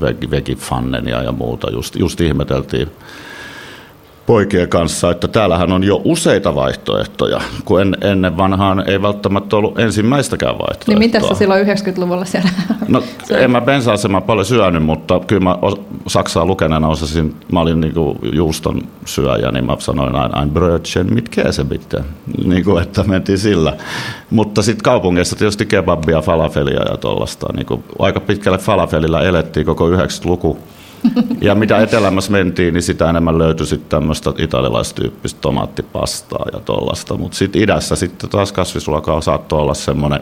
[0.00, 1.70] veg- vegifannenia ja muuta.
[1.70, 2.88] Just, just ihmeteltiin
[4.32, 9.78] poikien kanssa, että täällähän on jo useita vaihtoehtoja, kun en, ennen vanhaan ei välttämättä ollut
[9.78, 10.94] ensimmäistäkään vaihtoehtoa.
[10.94, 12.50] Niin miten sä silloin 90-luvulla siellä?
[12.88, 13.02] No,
[13.38, 13.92] en mä bensa
[14.26, 15.56] paljon syönyt, mutta kyllä mä
[16.06, 21.28] Saksaa lukeneena osasin, mä olin niinku juuston syöjä, niin mä sanoin aina ein Brötchen mit
[21.28, 22.04] Käse bitte,
[22.44, 23.76] niin kuin, että mentiin sillä.
[24.30, 27.46] Mutta sitten kaupungeissa tietysti kebabia, falafelia ja tuollaista.
[27.56, 30.58] Niin aika pitkälle falafelilla elettiin koko 90-luku.
[31.40, 37.16] Ja mitä etelämässä mentiin, niin sitä enemmän löytyi sitten tämmöistä italialaistyyppistä tomaattipastaa ja tuollaista.
[37.16, 40.20] Mutta sitten idässä sitten taas kasvisruokaa saattoi olla semmoinen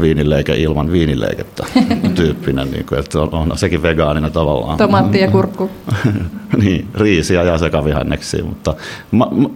[0.00, 1.66] viinileike ilman viinileikettä
[2.14, 4.78] tyyppinen, niin kuin, että on, on sekin vegaanina tavallaan.
[4.78, 5.70] Tomaatti ja kurkku.
[6.62, 8.74] niin, riisiä ja sekavihanneksia, mutta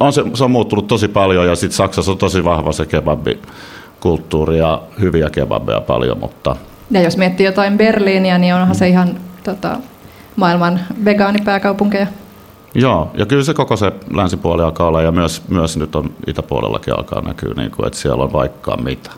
[0.01, 4.59] on se, se on muuttunut tosi paljon ja sitten Saksassa on tosi vahva se kebabikulttuuri
[4.59, 6.57] ja hyviä kebabeja paljon, mutta
[6.91, 9.77] Ja jos miettii jotain Berliiniä, niin onhan se ihan tota,
[10.37, 12.07] maailman vegaanipääkaupunkeja.
[12.75, 16.99] joo, ja kyllä se koko se länsipuoli alkaa olla ja myös, myös nyt on itäpuolellakin
[16.99, 19.11] alkaa näkyä, niin kuin, että siellä on vaikka mitä.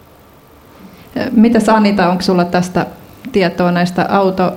[1.30, 2.86] Mitäs Anita, onko sulla tästä
[3.32, 4.52] tietoa näistä auto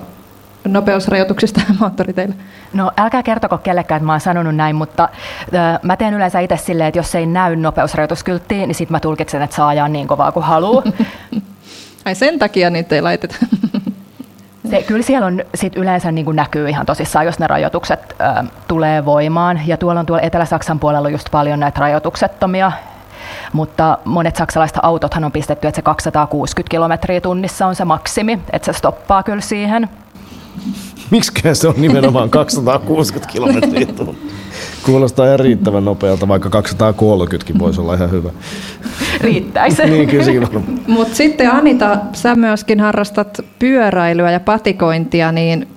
[0.68, 2.34] nopeusrajoituksista moottoriteillä?
[2.72, 5.08] No älkää kertoko kellekään, että mä oon sanonut näin, mutta
[5.42, 9.42] ö, mä teen yleensä itse silleen, että jos ei näy nopeusrajoituskylttiä, niin sit mä tulkitsen,
[9.42, 10.82] että saa ajaa niin kovaa kuin haluaa.
[12.04, 13.34] Ai sen takia niitä ei laiteta.
[14.70, 18.44] Se, kyllä siellä on sit yleensä niin kuin näkyy ihan tosissaan, jos ne rajoitukset ö,
[18.68, 19.60] tulee voimaan.
[19.66, 22.72] Ja tuolla on tuolla Etelä-Saksan puolella just paljon näitä rajoituksettomia.
[23.52, 28.72] Mutta monet saksalaiset autothan on pistetty, että se 260 kilometriä tunnissa on se maksimi, että
[28.72, 29.88] se stoppaa kyllä siihen.
[31.10, 34.38] Miksikään se on nimenomaan 260 kilometriä tunnissa?
[34.82, 38.30] Kuulostaa ihan riittävän nopealta, vaikka 230kin voisi olla ihan hyvä.
[39.20, 39.82] Riittäisi.
[39.90, 40.60] niin, kyllä.
[40.86, 45.68] Mutta sitten Anita, sä myöskin harrastat pyöräilyä ja patikointia, niin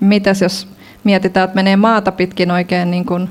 [0.00, 0.68] mitäs jos
[1.04, 3.28] mietitään, että menee maata pitkin oikein niin kuin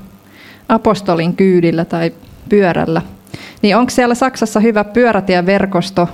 [0.69, 2.13] apostolin kyydillä tai
[2.49, 3.01] pyörällä,
[3.61, 6.07] niin onko siellä Saksassa hyvä pyörätieverkosto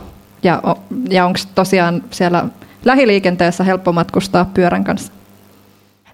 [0.43, 0.61] ja,
[1.09, 2.45] ja onko tosiaan siellä
[2.85, 5.13] lähiliikenteessä helppo matkustaa pyörän kanssa?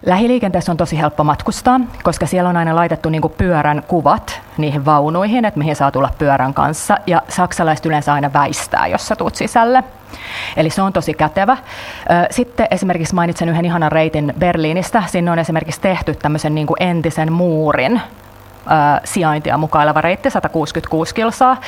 [0.06, 5.44] Lähiliikenteessä on tosi helppo matkustaa, koska siellä on aina laitettu niinku pyörän kuvat niihin vaunuihin,
[5.44, 6.96] että mihin saa tulla pyörän kanssa.
[7.06, 9.84] Ja saksalaiset yleensä aina väistää, jos sä tuut sisälle.
[10.56, 11.56] Eli se on tosi kätevä.
[12.30, 15.02] Sitten esimerkiksi mainitsen yhden ihanan reitin Berliinistä.
[15.06, 18.00] Sinne on esimerkiksi tehty tämmöisen niinku entisen muurin
[19.04, 21.60] sijaintia mukaileva reitti, 166 kilsaa.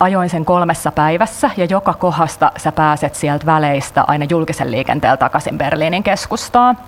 [0.00, 5.58] Ajoin sen kolmessa päivässä ja joka kohdasta sä pääset sieltä väleistä aina julkisen liikenteellä takaisin
[5.58, 6.78] Berliinin keskustaan.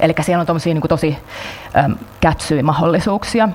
[0.00, 1.18] Eli siellä on tommosia niin tosi
[2.20, 3.48] kätsyjä mahdollisuuksia.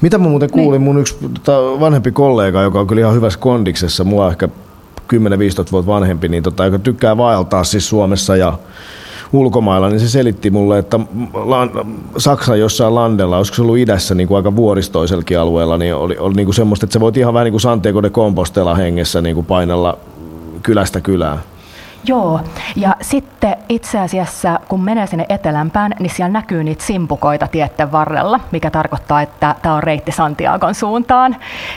[0.00, 4.04] Mitä mä muuten kuulin, mun yksi tota, vanhempi kollega, joka on kyllä ihan hyvässä kondiksessa,
[4.04, 4.48] mua ehkä
[5.14, 8.58] 10-15 vuotta vanhempi, niin tota, joka tykkää vaeltaa siis Suomessa ja
[9.32, 11.00] ulkomailla, niin se selitti mulle, että
[12.18, 16.34] Saksan jossain landella, olisiko se ollut idässä niin kuin aika vuoristoisellakin alueella, niin oli, oli
[16.34, 19.34] niin kuin semmoista, että sä voit ihan vähän niin kuin Santiago de Compostela hengessä niin
[19.34, 19.98] kuin painella
[20.62, 21.38] kylästä kylään.
[22.04, 22.40] Joo,
[22.76, 28.40] ja sitten itse asiassa kun menee sinne etelämpään, niin siellä näkyy niitä simpukoita tietten varrella,
[28.50, 31.36] mikä tarkoittaa, että tämä on reitti Santiagon suuntaan.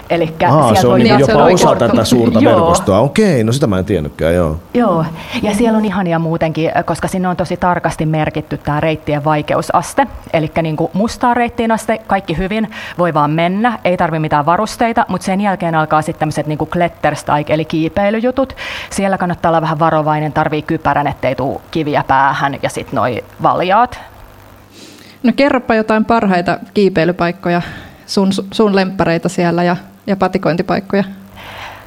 [0.09, 0.33] Eli
[0.81, 2.55] se on niin jopa osa tätä suurta joo.
[2.55, 2.99] verkostoa.
[2.99, 4.57] Okei, no sitä mä en tiennytkään, joo.
[4.73, 5.05] Joo,
[5.41, 10.07] ja siellä on ihania muutenkin, koska sinne on tosi tarkasti merkitty tämä reittien vaikeusaste.
[10.33, 15.05] Eli niin kuin mustaa reittiin asti kaikki hyvin, voi vaan mennä, ei tarvi mitään varusteita,
[15.07, 18.55] mutta sen jälkeen alkaa sitten tämmöiset niin klettersteig eli kiipeilyjutut.
[18.89, 23.23] Siellä kannattaa olla vähän varovainen nainen tarvii kypärän, ettei tule kiviä päähän ja sitten noi
[23.41, 23.99] valjaat.
[25.23, 27.61] No kerropa jotain parhaita kiipeilypaikkoja,
[28.05, 29.75] sun, sun lemppareita siellä ja,
[30.07, 31.03] ja patikointipaikkoja.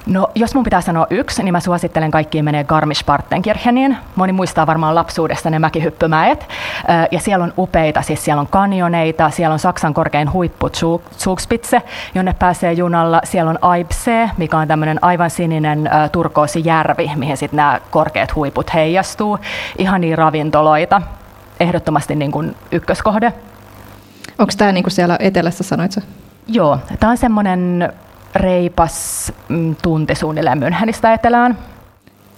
[0.07, 3.97] No, jos mun pitää sanoa yksi, niin mä suosittelen kaikkiin menee Garmisch-Partenkircheniin.
[4.17, 6.49] Moni muistaa varmaan lapsuudesta ne mäkihyppymäet.
[7.11, 10.71] Ja siellä on upeita, siis siellä on kanjoneita, siellä on Saksan korkein huippu
[11.19, 11.83] Zugspitze,
[12.15, 13.21] jonne pääsee junalla.
[13.25, 18.75] Siellä on Aibsee, mikä on tämmöinen aivan sininen turkoosi järvi, mihin sitten nämä korkeat huiput
[18.75, 19.39] heijastuu.
[19.79, 21.03] Ihania ravintoloita.
[21.61, 23.33] Ehdottomasti niin kuin ykköskohde.
[24.39, 25.99] Onko tämä niin kuin siellä etelässä sanoit
[26.47, 27.93] Joo, tämä on semmoinen
[28.35, 31.59] reipas mm, tunti suunnilleen Münhenistä etelään.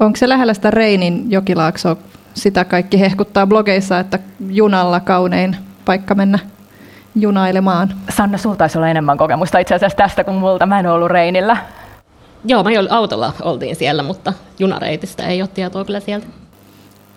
[0.00, 1.96] Onko se lähellä sitä Reinin jokilaaksoa?
[2.35, 4.18] Sitä kaikki hehkuttaa blogeissa, että
[4.50, 6.38] junalla kaunein paikka mennä
[7.14, 7.94] junailemaan.
[8.16, 10.66] Sanna, sulta taisi olla enemmän kokemusta itse asiassa tästä kuin multa.
[10.66, 11.56] Mä en ollut Reinillä.
[12.44, 16.26] Joo, mä autolla oltiin siellä, mutta junareitistä ei ole tietoa kyllä sieltä.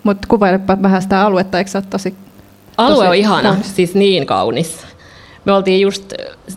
[0.03, 2.15] Mutta kuvailepa vähän sitä aluetta, eikö se ole tosi,
[2.77, 3.75] Alue tosi on ihana, kaunis.
[3.75, 4.85] siis niin kaunis.
[5.45, 6.13] Me oltiin just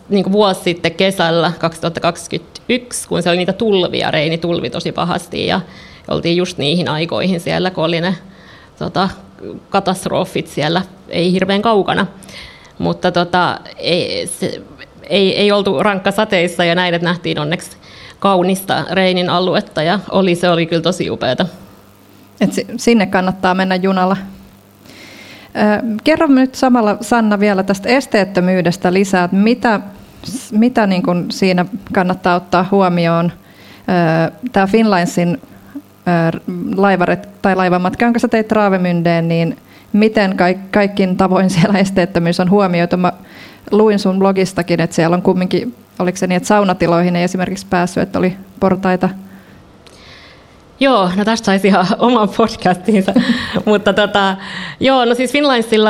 [0.09, 5.47] niin kuin vuosi sitten kesällä 2021, kun se oli niitä tulvia, reini tulvi tosi pahasti
[5.47, 5.61] ja
[6.07, 8.15] oltiin just niihin aikoihin siellä, kun oli ne
[8.79, 9.09] tota,
[9.69, 12.07] katastrofit siellä, ei hirveän kaukana.
[12.77, 14.61] Mutta tota, ei, se,
[15.03, 17.77] ei, ei oltu rankka sateissa ja näin, että nähtiin onneksi
[18.19, 21.45] kaunista Reinin aluetta ja oli, se oli kyllä tosi upeata.
[22.41, 24.17] Et sinne kannattaa mennä junalla
[26.03, 29.79] Kerro nyt samalla Sanna vielä tästä esteettömyydestä lisää, että mitä,
[30.51, 33.31] mitä niin kuin siinä kannattaa ottaa huomioon.
[34.51, 35.41] Tämä Finlinesin
[36.75, 39.57] laivaret, tai laivamatka, jonka sä teit Raavemyndeen, niin
[39.93, 42.97] miten kaik, kaikkin tavoin siellä esteettömyys on huomioitu?
[42.97, 43.13] Mä
[43.71, 48.03] luin sun blogistakin, että siellä on kumminkin, oliko se niin, että saunatiloihin ei esimerkiksi päässyt,
[48.03, 49.09] että oli portaita
[50.79, 53.13] Joo, no tästä saisi ihan oman podcastinsa.
[53.65, 54.35] Mutta tota,
[54.79, 55.89] joo, no siis Finlinesilla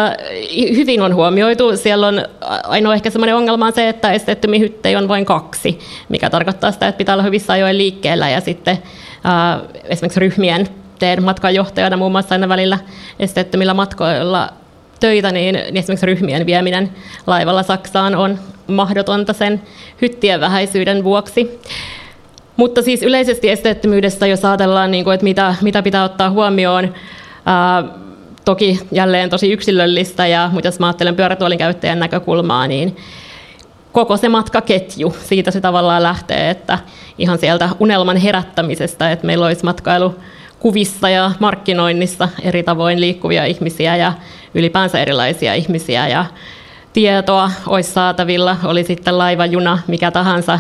[0.75, 1.77] hyvin on huomioitu.
[1.77, 2.25] Siellä on
[2.63, 6.87] ainoa ehkä semmoinen ongelma on se, että esteettömiä hyttejä on vain kaksi, mikä tarkoittaa sitä,
[6.87, 8.77] että pitää olla hyvissä ajoin liikkeellä ja sitten
[9.25, 10.67] äh, esimerkiksi ryhmien
[10.99, 12.79] teen matkanjohtajana muun muassa aina välillä
[13.19, 14.49] esteettömillä matkoilla
[14.99, 16.91] töitä, niin, niin esimerkiksi ryhmien vieminen
[17.27, 19.61] laivalla Saksaan on mahdotonta sen
[20.01, 21.59] hyttien vähäisyyden vuoksi.
[22.57, 26.93] Mutta siis yleisesti esteettömyydestä, jos ajatellaan, niin kuin, että mitä, mitä pitää ottaa huomioon,
[27.45, 27.83] ää,
[28.45, 32.97] toki jälleen tosi yksilöllistä, ja, mutta jos mä ajattelen pyörätuolin käyttäjän näkökulmaa, niin
[33.91, 36.79] koko se matkaketju, siitä se tavallaan lähtee, että
[37.17, 40.15] ihan sieltä unelman herättämisestä, että meillä olisi matkailu
[40.59, 44.13] kuvissa ja markkinoinnissa eri tavoin liikkuvia ihmisiä ja
[44.53, 46.25] ylipäänsä erilaisia ihmisiä ja
[46.93, 50.59] tietoa olisi saatavilla, oli sitten laiva, juna, mikä tahansa,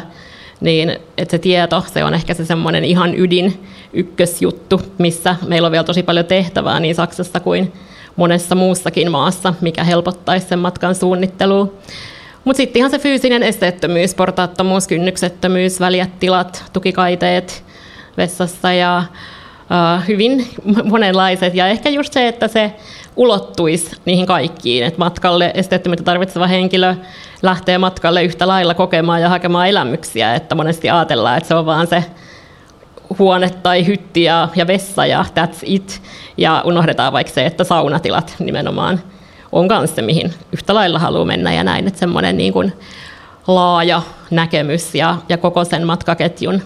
[0.63, 5.71] niin että se tieto, se on ehkä se semmoinen ihan ydin ykkösjuttu, missä meillä on
[5.71, 7.73] vielä tosi paljon tehtävää niin Saksassa kuin
[8.15, 11.73] monessa muussakin maassa, mikä helpottaisi sen matkan suunnittelua.
[12.43, 17.63] Mutta sitten ihan se fyysinen esteettömyys, portaattomuus, kynnyksettömyys, väljät tilat, tukikaiteet
[18.17, 20.47] vessassa ja uh, hyvin
[20.83, 21.55] monenlaiset.
[21.55, 22.71] Ja ehkä just se, että se
[23.15, 26.95] ulottuisi niihin kaikkiin, että matkalle esteettömyyttä tarvitseva henkilö
[27.41, 31.87] lähtee matkalle yhtä lailla kokemaan ja hakemaan elämyksiä, että monesti ajatellaan, että se on vaan
[31.87, 32.03] se
[33.19, 36.01] huone tai hytti ja, ja vessa ja that's it.
[36.37, 38.99] Ja unohdetaan vaikka se, että saunatilat nimenomaan
[39.51, 42.73] on kanssa se, mihin yhtä lailla haluaa mennä ja näin, että semmoinen niin kuin
[43.47, 46.61] laaja näkemys ja, ja koko sen matkaketjun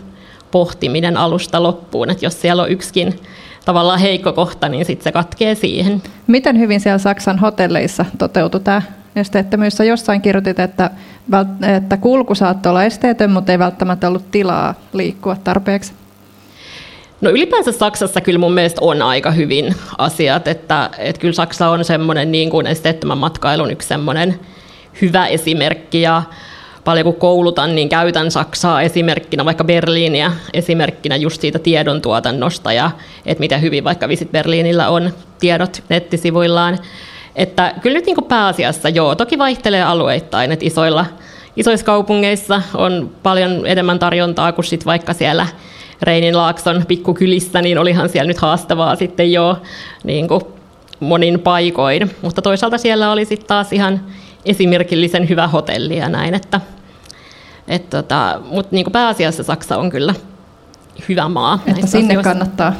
[0.52, 3.20] pohtiminen alusta loppuun, että jos siellä on yksikin
[3.68, 6.02] tavallaan heikko kohta, niin sitten se katkee siihen.
[6.28, 8.82] Miten hyvin siellä Saksan hotelleissa toteutui tämä
[9.16, 9.80] esteettömyys.
[9.80, 10.92] Jossain kirjoitit, että,
[11.78, 15.94] että kulku saattoi olla esteetön, mutta ei välttämättä ollut tilaa liikkua tarpeeksi.
[17.22, 21.86] No ylipäänsä Saksassa kyllä mun mielestä on aika hyvin asiat, että, että kyllä Saksa on
[21.86, 24.40] semmoinen niin kuin esteettömän matkailun yksi semmoinen
[25.02, 26.24] hyvä esimerkki ja
[26.88, 32.92] paljon kun koulutan, niin käytän Saksaa esimerkkinä, vaikka Berliiniä esimerkkinä just siitä tiedontuotannosta ja
[33.26, 36.78] että miten hyvin vaikka Visit Berliinillä on tiedot nettisivuillaan.
[37.36, 41.06] Että kyllä nyt niin pääasiassa joo, toki vaihtelee alueittain, että isoilla,
[41.56, 45.48] isoissa kaupungeissa on paljon enemmän tarjontaa kuin sit vaikka siellä
[46.02, 49.58] Reinin-Laakson pikkukylissä, niin olihan siellä nyt haastavaa sitten jo
[50.04, 50.42] niin kuin
[51.00, 52.12] monin paikoin.
[52.22, 54.02] Mutta toisaalta siellä oli sitten taas ihan
[54.46, 56.62] esimerkillisen hyvä hotelli ja näin, että
[57.68, 60.14] et tota, mutta niin pääasiassa Saksa on kyllä
[61.10, 61.60] hyvä maa.
[61.68, 62.30] Että sinne asioissa.
[62.30, 62.74] kannattaa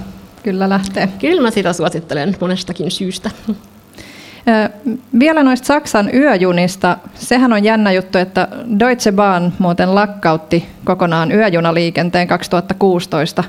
[0.44, 1.08] kyllä lähteä.
[1.20, 3.32] Kyllä mä sitä suosittelen monestakin syystä.
[5.20, 6.98] Vielä noista Saksan yöjunista.
[7.16, 8.48] Sehän on jännä juttu, että
[8.80, 13.44] Deutsche Bahn muuten lakkautti kokonaan yöjunaliikenteen 2016.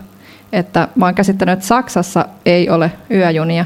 [0.53, 3.65] Että mä oon käsittänyt, että Saksassa ei ole yöjunia.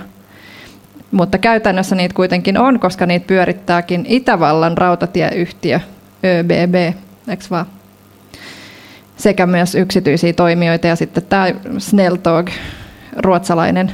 [1.11, 5.81] Mutta käytännössä niitä kuitenkin on, koska niitä pyörittääkin Itävallan rautatieyhtiö
[6.25, 6.97] ÖBB,
[7.29, 7.67] eikö vaan?
[9.17, 11.47] Sekä myös yksityisiä toimijoita ja sitten tämä
[11.79, 12.51] Snelltog,
[13.17, 13.93] ruotsalainen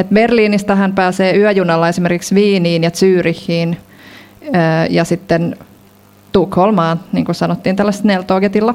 [0.00, 3.76] et Berliinistä hän pääsee yöjunalla esimerkiksi Viiniin ja Zyrichiin
[4.90, 5.56] ja sitten
[6.32, 8.74] Tukholmaan, niin kuin sanottiin tällä Snelltogetilla.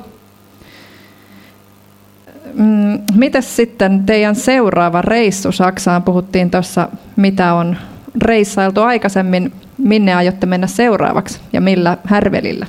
[2.53, 6.03] Mm, mites sitten teidän seuraava reissu Saksaan?
[6.03, 7.77] Puhuttiin tuossa, mitä on
[8.21, 9.53] reissailtu aikaisemmin.
[9.77, 12.65] Minne aiotte mennä seuraavaksi ja millä härvelillä?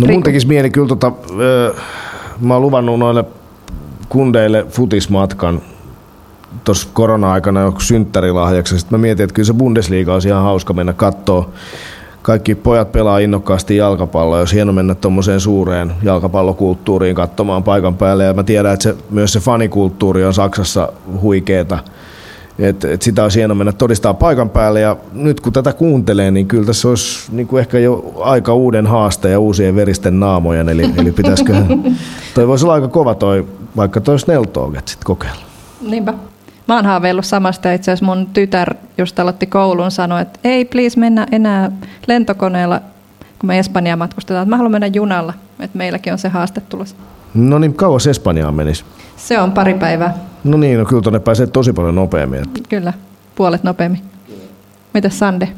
[0.00, 1.12] No mun tekisi mieli kyllä, tota,
[2.40, 3.24] mä oon luvannut noille
[4.08, 5.62] kundeille futismatkan
[6.64, 8.78] tuossa korona-aikana jo synttärilahjaksi.
[8.78, 11.50] Sitten mä mietin, että kyllä se Bundesliga olisi ihan hauska mennä katsoa.
[12.22, 18.24] Kaikki pojat pelaa innokkaasti jalkapalloa, jos hieno mennä tuommoiseen suureen jalkapallokulttuuriin katsomaan paikan päälle.
[18.24, 21.78] Ja mä tiedän, että se, myös se fanikulttuuri on Saksassa huikeeta.
[22.62, 26.48] Et, et sitä olisi hieno mennä todistaa paikan päälle ja nyt kun tätä kuuntelee, niin
[26.48, 30.92] kyllä tässä olisi niin kuin ehkä jo aika uuden haaste ja uusien veristen naamojen, eli,
[30.96, 31.52] eli pitäisikö,
[32.34, 33.46] toi voisi olla aika kova toi,
[33.76, 35.42] vaikka toi Snelltoget sitten kokeilla.
[35.80, 36.14] Niinpä.
[36.68, 37.72] Mä oon haaveillut samasta.
[37.72, 41.70] Itse asiassa mun tytär just aloitti koulun, sanoi, että ei please mennä enää
[42.06, 42.80] lentokoneella,
[43.38, 44.48] kun me Espanjaan matkustetaan.
[44.48, 46.96] Mä haluan mennä junalla, että meilläkin on se haaste tulossa.
[47.34, 48.84] No niin, kauas Espanjaan menisi?
[49.16, 50.14] Se on pari päivää.
[50.44, 52.42] No niin, no kyllä tuonne pääsee tosi paljon nopeammin.
[52.68, 52.92] Kyllä,
[53.34, 54.02] puolet nopeammin.
[54.94, 55.48] Mitäs Sande?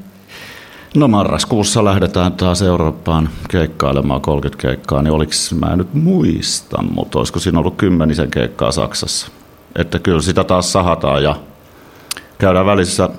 [0.96, 7.18] No marraskuussa lähdetään taas Eurooppaan keikkailemaan 30 keikkaa, niin oliko, mä en nyt muista, mutta
[7.18, 9.30] olisiko siinä ollut kymmenisen keikkaa Saksassa?
[9.76, 11.36] että kyllä sitä taas sahataan ja
[12.38, 13.10] käydään välissä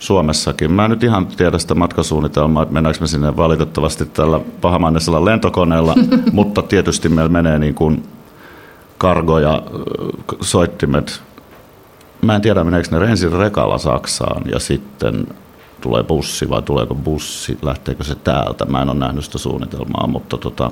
[0.00, 0.72] Suomessakin.
[0.72, 5.94] Mä en nyt ihan tiedä sitä matkasuunnitelmaa, että mennäänkö me sinne valitettavasti tällä pahamainesella lentokoneella,
[6.32, 8.02] mutta tietysti meillä menee niin kuin
[8.98, 9.62] kargo ja
[10.40, 11.22] soittimet.
[12.22, 15.26] Mä en tiedä, meneekö ne ensin rekalla Saksaan ja sitten
[15.80, 18.64] tulee bussi vai tuleeko bussi, lähteekö se täältä.
[18.64, 20.70] Mä en ole nähnyt sitä suunnitelmaa, mutta tota,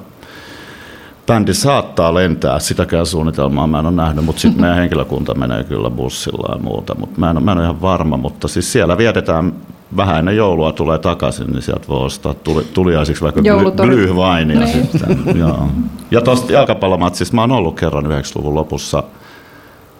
[1.29, 5.91] bändi saattaa lentää, sitäkään suunnitelmaa mä en ole nähnyt, mutta sitten meidän henkilökunta menee kyllä
[5.91, 9.53] bussilla ja muuta, mutta mä en, mä en ole ihan varma, mutta siis siellä vietetään
[9.97, 13.43] vähän ennen joulua tulee takaisin, niin sieltä voi ostaa tuli, tuliaisiksi vaikka
[13.83, 14.69] blyhvainia niin.
[14.69, 15.23] sitten.
[15.41, 15.69] Joo.
[16.11, 19.03] Ja tuosta jalkapallomatsista mä oon ollut kerran 90-luvun lopussa,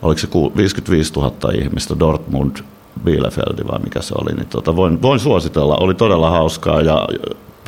[0.03, 2.57] oliko se 55 000 ihmistä, Dortmund,
[3.05, 7.09] Bielefeldi vai mikä se oli, niin tota, voin, voin suositella, oli todella hauskaa ja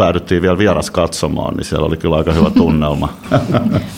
[0.01, 3.13] päädyttiin vielä vieras katsomaan, niin siellä oli kyllä aika hyvä tunnelma.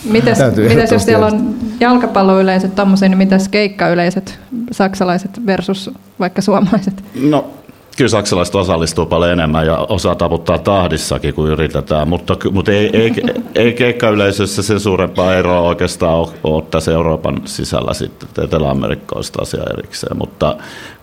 [0.03, 0.37] mites,
[0.69, 4.39] mites jos siellä on jalkapalloyleiset tommosia, niin mitäs keikkayleiset,
[4.71, 7.03] saksalaiset versus vaikka suomalaiset?
[7.29, 7.47] No
[7.97, 13.13] kyllä saksalaiset osallistuu paljon enemmän ja osaa taputtaa tahdissakin, kuin yritetään, mutta, mutta ei, ei,
[13.55, 20.17] ei keikkayleisössä sen suurempaa eroa oikeastaan ole, ole tässä Euroopan sisällä sitten, Etelä-Amerikkoista asia erikseen,
[20.17, 20.55] mutta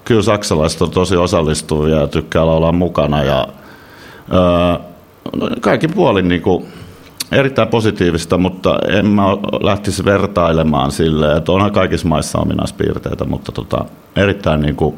[0.05, 3.49] kyllä saksalaiset on tosi osallistuvia ja tykkää olla mukana ja
[4.33, 4.90] öö,
[5.61, 6.67] kaikin puolin niin kuin
[7.33, 9.23] erittäin positiivista, mutta en mä
[9.61, 13.85] lähtisi vertailemaan silleen, että onhan kaikissa maissa ominaispiirteitä, mutta tota,
[14.17, 14.95] erittäin niin kuin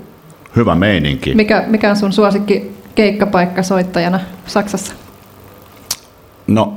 [0.57, 1.35] hyvä meininki.
[1.35, 4.95] Mikä, mikä on sun suosikki keikkapaikka soittajana Saksassa?
[6.47, 6.75] No,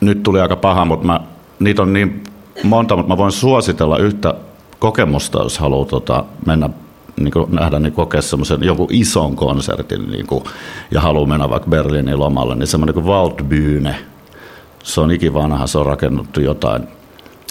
[0.00, 1.20] nyt tuli aika paha, mutta mä,
[1.58, 2.22] niitä on niin
[2.62, 4.34] monta, mutta mä voin suositella yhtä
[4.78, 6.70] kokemusta, jos haluaa tota, mennä
[7.24, 10.44] niin kuin nähdä, niin kokea semmoisen joku ison konsertin niin kuin,
[10.90, 13.94] ja haluaa mennä vaikka Berliinin lomalle, niin semmoinen kuin Waldbühne,
[14.82, 16.88] se on ikivanha, se on rakennettu jotain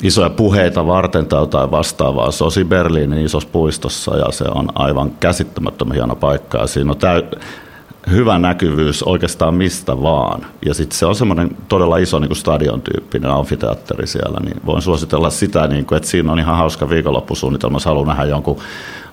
[0.04, 2.32] isoja puheita varten tai jotain vastaavaa.
[2.32, 6.58] Se on siinä Berliinin isossa puistossa ja se on aivan käsittämättömän hieno paikka.
[6.58, 7.40] Ja siinä on täy-
[8.12, 10.46] hyvä näkyvyys oikeastaan mistä vaan.
[10.66, 15.30] Ja sitten se on semmoinen todella iso niin kuin stadion-tyyppinen amfiteatteri siellä, niin voin suositella
[15.30, 18.58] sitä, niin kuin, että siinä on ihan hauska viikonloppusuunnitelma, jos haluaa nähdä jonkun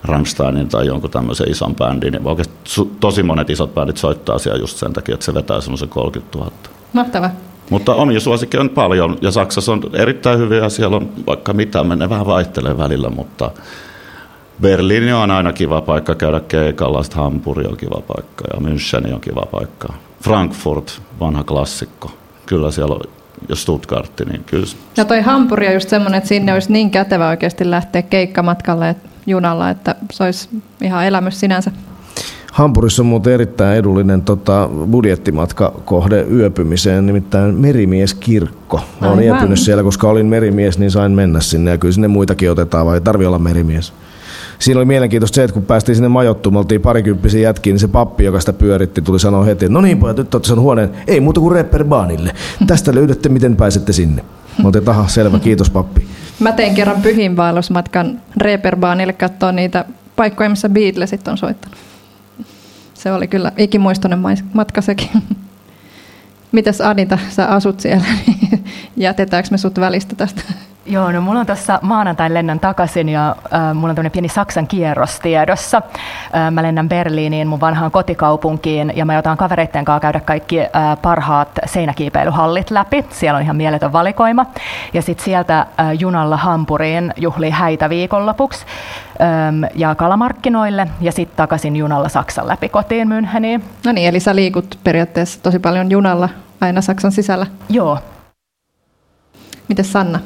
[0.03, 2.53] Rammsteinin tai jonkun tämmöisen ison bändin, niin oikeasti
[2.99, 6.51] tosi monet isot bändit soittaa siellä just sen takia, että se vetää semmoisen 30 000.
[6.93, 7.29] Mahtava.
[7.69, 12.09] Mutta omia suosikkeja on paljon ja Saksassa on erittäin hyviä, siellä on vaikka mitä, menee
[12.09, 13.51] vähän vaihtelee välillä, mutta
[14.61, 19.21] Berliini on aina kiva paikka käydä keikalla, sitten Hampuri on kiva paikka ja München on
[19.21, 19.93] kiva paikka.
[20.23, 22.11] Frankfurt, vanha klassikko.
[22.45, 23.01] Kyllä siellä on,
[23.49, 24.65] ja Stuttgart, niin kyllä.
[24.97, 28.95] Ja toi Hampuri on just semmoinen, että sinne olisi niin kätevä oikeasti lähteä keikkamatkalle
[29.27, 30.49] junalla, että se olisi
[30.81, 31.71] ihan elämys sinänsä.
[32.51, 38.81] Hampurissa on muuten erittäin edullinen tota, budjettimatkakohde yöpymiseen, nimittäin merimieskirkko.
[39.01, 42.51] Mä olen yöpynyt siellä, koska olin merimies, niin sain mennä sinne ja kyllä sinne muitakin
[42.51, 43.93] otetaan, vai ei tarvi olla merimies
[44.59, 48.23] siinä oli mielenkiintoista se, että kun päästiin sinne majoittumaan, oltiin parikymppisiä jätkiä, niin se pappi,
[48.23, 51.39] joka sitä pyöritti, tuli sanoa heti, että no niin pojat, nyt olette huoneen, ei muuta
[51.39, 52.31] kuin Repperbaanille.
[52.67, 54.23] Tästä löydätte, miten pääsette sinne.
[54.63, 56.07] Mä otin, aha, selvä, kiitos pappi.
[56.39, 59.85] Mä tein kerran pyhinvaellusmatkan Reperbaanille katsoa niitä
[60.15, 61.77] paikkoja, missä Beatlesit on soittanut.
[62.93, 64.19] Se oli kyllä ikimuistoinen
[64.53, 65.09] matka sekin.
[66.51, 68.63] Mitäs Anita, sä asut siellä, niin
[68.97, 70.41] jätetäänkö me sut välistä tästä?
[70.89, 74.67] Joo, no mulla on tuossa maanantain lennän takaisin ja äh, mulla on tämmöinen pieni Saksan
[74.67, 75.81] kierros tiedossa.
[76.35, 80.67] Äh, mä lennän Berliiniin, mun vanhaan kotikaupunkiin ja mä jotain kavereitten kanssa käydä kaikki äh,
[81.01, 83.05] parhaat seinäkiipeilyhallit läpi.
[83.09, 84.45] Siellä on ihan mieletön valikoima.
[84.93, 85.67] Ja sitten sieltä äh,
[85.99, 88.65] junalla Hampuriin juhli häitä viikonlopuksi
[89.21, 93.63] ähm, ja kalamarkkinoille ja sitten takaisin junalla Saksan läpi kotiin Müncheniin.
[93.85, 96.29] No niin, eli sä liikut periaatteessa tosi paljon junalla
[96.61, 97.45] aina Saksan sisällä.
[97.69, 97.99] Joo.
[99.67, 100.19] Mites Sanna?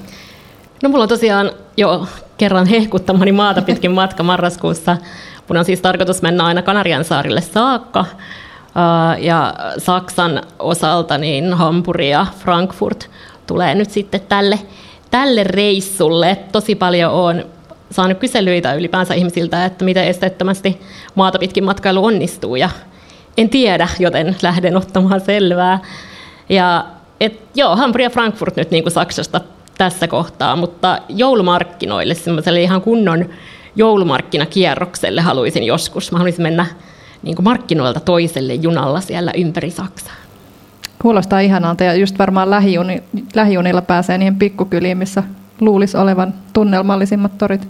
[0.82, 2.08] No mulla on tosiaan jo
[2.38, 4.98] kerran hehkuttamani maata pitkin matka marraskuussa.
[5.48, 8.06] Mun on siis tarkoitus mennä aina Kanarian saarille saakka.
[9.20, 13.10] Ja Saksan osalta niin Hampuri ja Frankfurt
[13.48, 14.60] tulee nyt sitten tälle,
[15.12, 16.38] tälle reissulle.
[16.52, 17.46] Tosi paljon on
[17.92, 20.82] saanut kyselyitä ylipäänsä ihmisiltä, että miten esteettömästi
[21.16, 22.56] maata pitkin matkailu onnistuu.
[22.56, 22.70] Ja
[23.38, 25.80] en tiedä, joten lähden ottamaan selvää.
[26.50, 26.86] Ja
[27.20, 29.42] et, joo, Hampuri ja Frankfurt nyt niin kuin Saksasta
[29.82, 33.26] tässä kohtaa, mutta joulumarkkinoille, semmoiselle ihan kunnon
[33.76, 36.12] joulumarkkinakierrokselle haluaisin joskus.
[36.12, 36.66] Mä haluaisin mennä
[37.24, 40.14] niin kuin markkinoilta toiselle junalla siellä ympäri Saksaa.
[41.02, 43.04] Kuulostaa ihanalta ja just varmaan lähijuni,
[43.36, 45.24] lähijunilla pääsee niihin pikkukyliin, missä
[45.62, 47.68] luulisi olevan tunnelmallisimmat torit.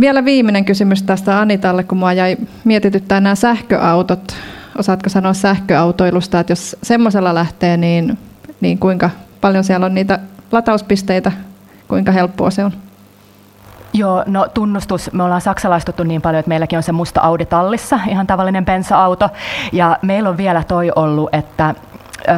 [0.00, 4.36] Vielä viimeinen kysymys tästä Anitalle, kun mua jäi mietityttää nämä sähköautot.
[4.78, 8.18] Osaatko sanoa sähköautoilusta, että jos semmoisella lähtee, niin,
[8.60, 9.10] niin kuinka
[9.44, 10.18] paljon siellä on niitä
[10.52, 11.32] latauspisteitä,
[11.88, 12.72] kuinka helppoa se on?
[13.92, 15.12] Joo, no tunnustus.
[15.12, 19.28] Me ollaan saksalaistuttu niin paljon, että meilläkin on se musta Audi tallissa, ihan tavallinen bensa-auto.
[19.72, 22.32] Ja meillä on vielä toi ollut, että ö,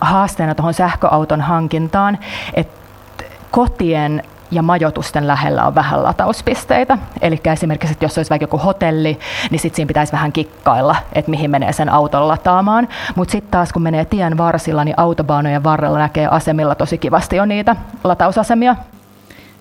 [0.00, 2.18] haasteena tuohon sähköauton hankintaan,
[2.54, 6.98] että kotien ja majoitusten lähellä on vähän latauspisteitä.
[7.20, 9.18] Eli esimerkiksi, että jos olisi vaikka joku hotelli,
[9.50, 12.88] niin sitten siinä pitäisi vähän kikkailla, että mihin menee sen auton lataamaan.
[13.14, 17.46] Mutta sitten taas kun menee tien varsilla, niin autobaanojen varrella näkee asemilla tosi kivasti jo
[17.46, 18.76] niitä latausasemia.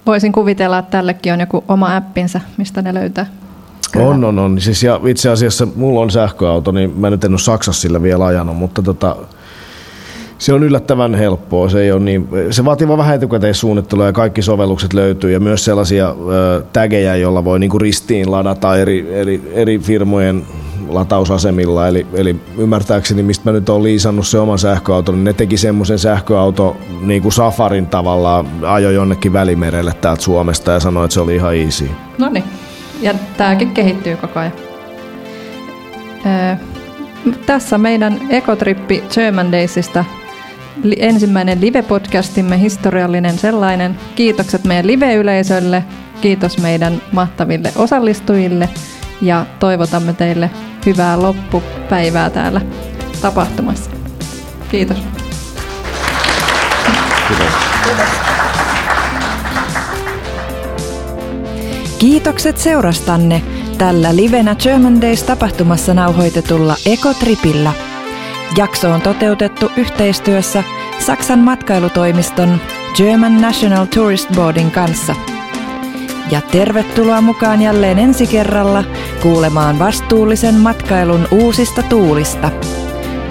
[0.06, 3.26] Voisin kuvitella, että tällekin on joku oma appinsa, mistä ne löytää.
[3.92, 4.08] Kyllä.
[4.08, 4.62] On, on, on.
[4.62, 8.26] Siis ja itse asiassa mulla on sähköauto, niin mä nyt en ole Saksassa sillä vielä
[8.26, 9.16] ajanut, mutta tota,
[10.38, 11.70] se on yllättävän helppoa.
[11.70, 15.66] Se, ei ole niin, se vaatii vaan vähän etukäteissuunnittelua ja kaikki sovellukset löytyy ja myös
[15.66, 16.16] sellaisia
[16.74, 20.44] tägejä, joilla voi niinku ristiin ladata eri, eri, eri firmojen
[20.90, 21.88] latausasemilla.
[21.88, 26.00] Eli, eli ymmärtääkseni, mistä mä nyt olen liisannut se oman sähköauton, niin ne teki semmoisen
[26.00, 31.36] sähköauto niin kuin safarin tavallaan, ajo jonnekin välimerelle täältä Suomesta ja sanoi, että se oli
[31.36, 31.90] ihan easy.
[32.18, 32.44] No niin,
[33.02, 34.54] ja tämäkin kehittyy koko ajan.
[36.26, 36.56] Öö,
[37.46, 40.06] tässä meidän ekotrippi German Daysista
[40.98, 43.98] ensimmäinen live-podcastimme, historiallinen sellainen.
[44.16, 45.84] Kiitokset meidän live-yleisölle,
[46.22, 48.70] kiitos meidän mahtaville osallistujille
[49.22, 50.50] ja toivotamme teille
[50.86, 52.62] hyvää loppupäivää täällä
[53.22, 53.92] tapahtumassa.
[54.72, 54.98] Kiitos.
[57.28, 57.54] Kiitos.
[62.00, 63.42] Kiitokset seurastanne
[63.78, 67.74] tällä livenä German Days tapahtumassa nauhoitetulla Ekotripillä.
[68.58, 70.64] Jakso on toteutettu yhteistyössä
[71.00, 72.62] Saksan matkailutoimiston
[72.96, 75.16] German National Tourist Boardin kanssa.
[76.32, 78.84] Ja tervetuloa mukaan jälleen ensi kerralla
[79.22, 82.52] kuulemaan vastuullisen matkailun uusista tuulista.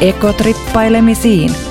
[0.01, 1.63] Ekotrippailemisiin!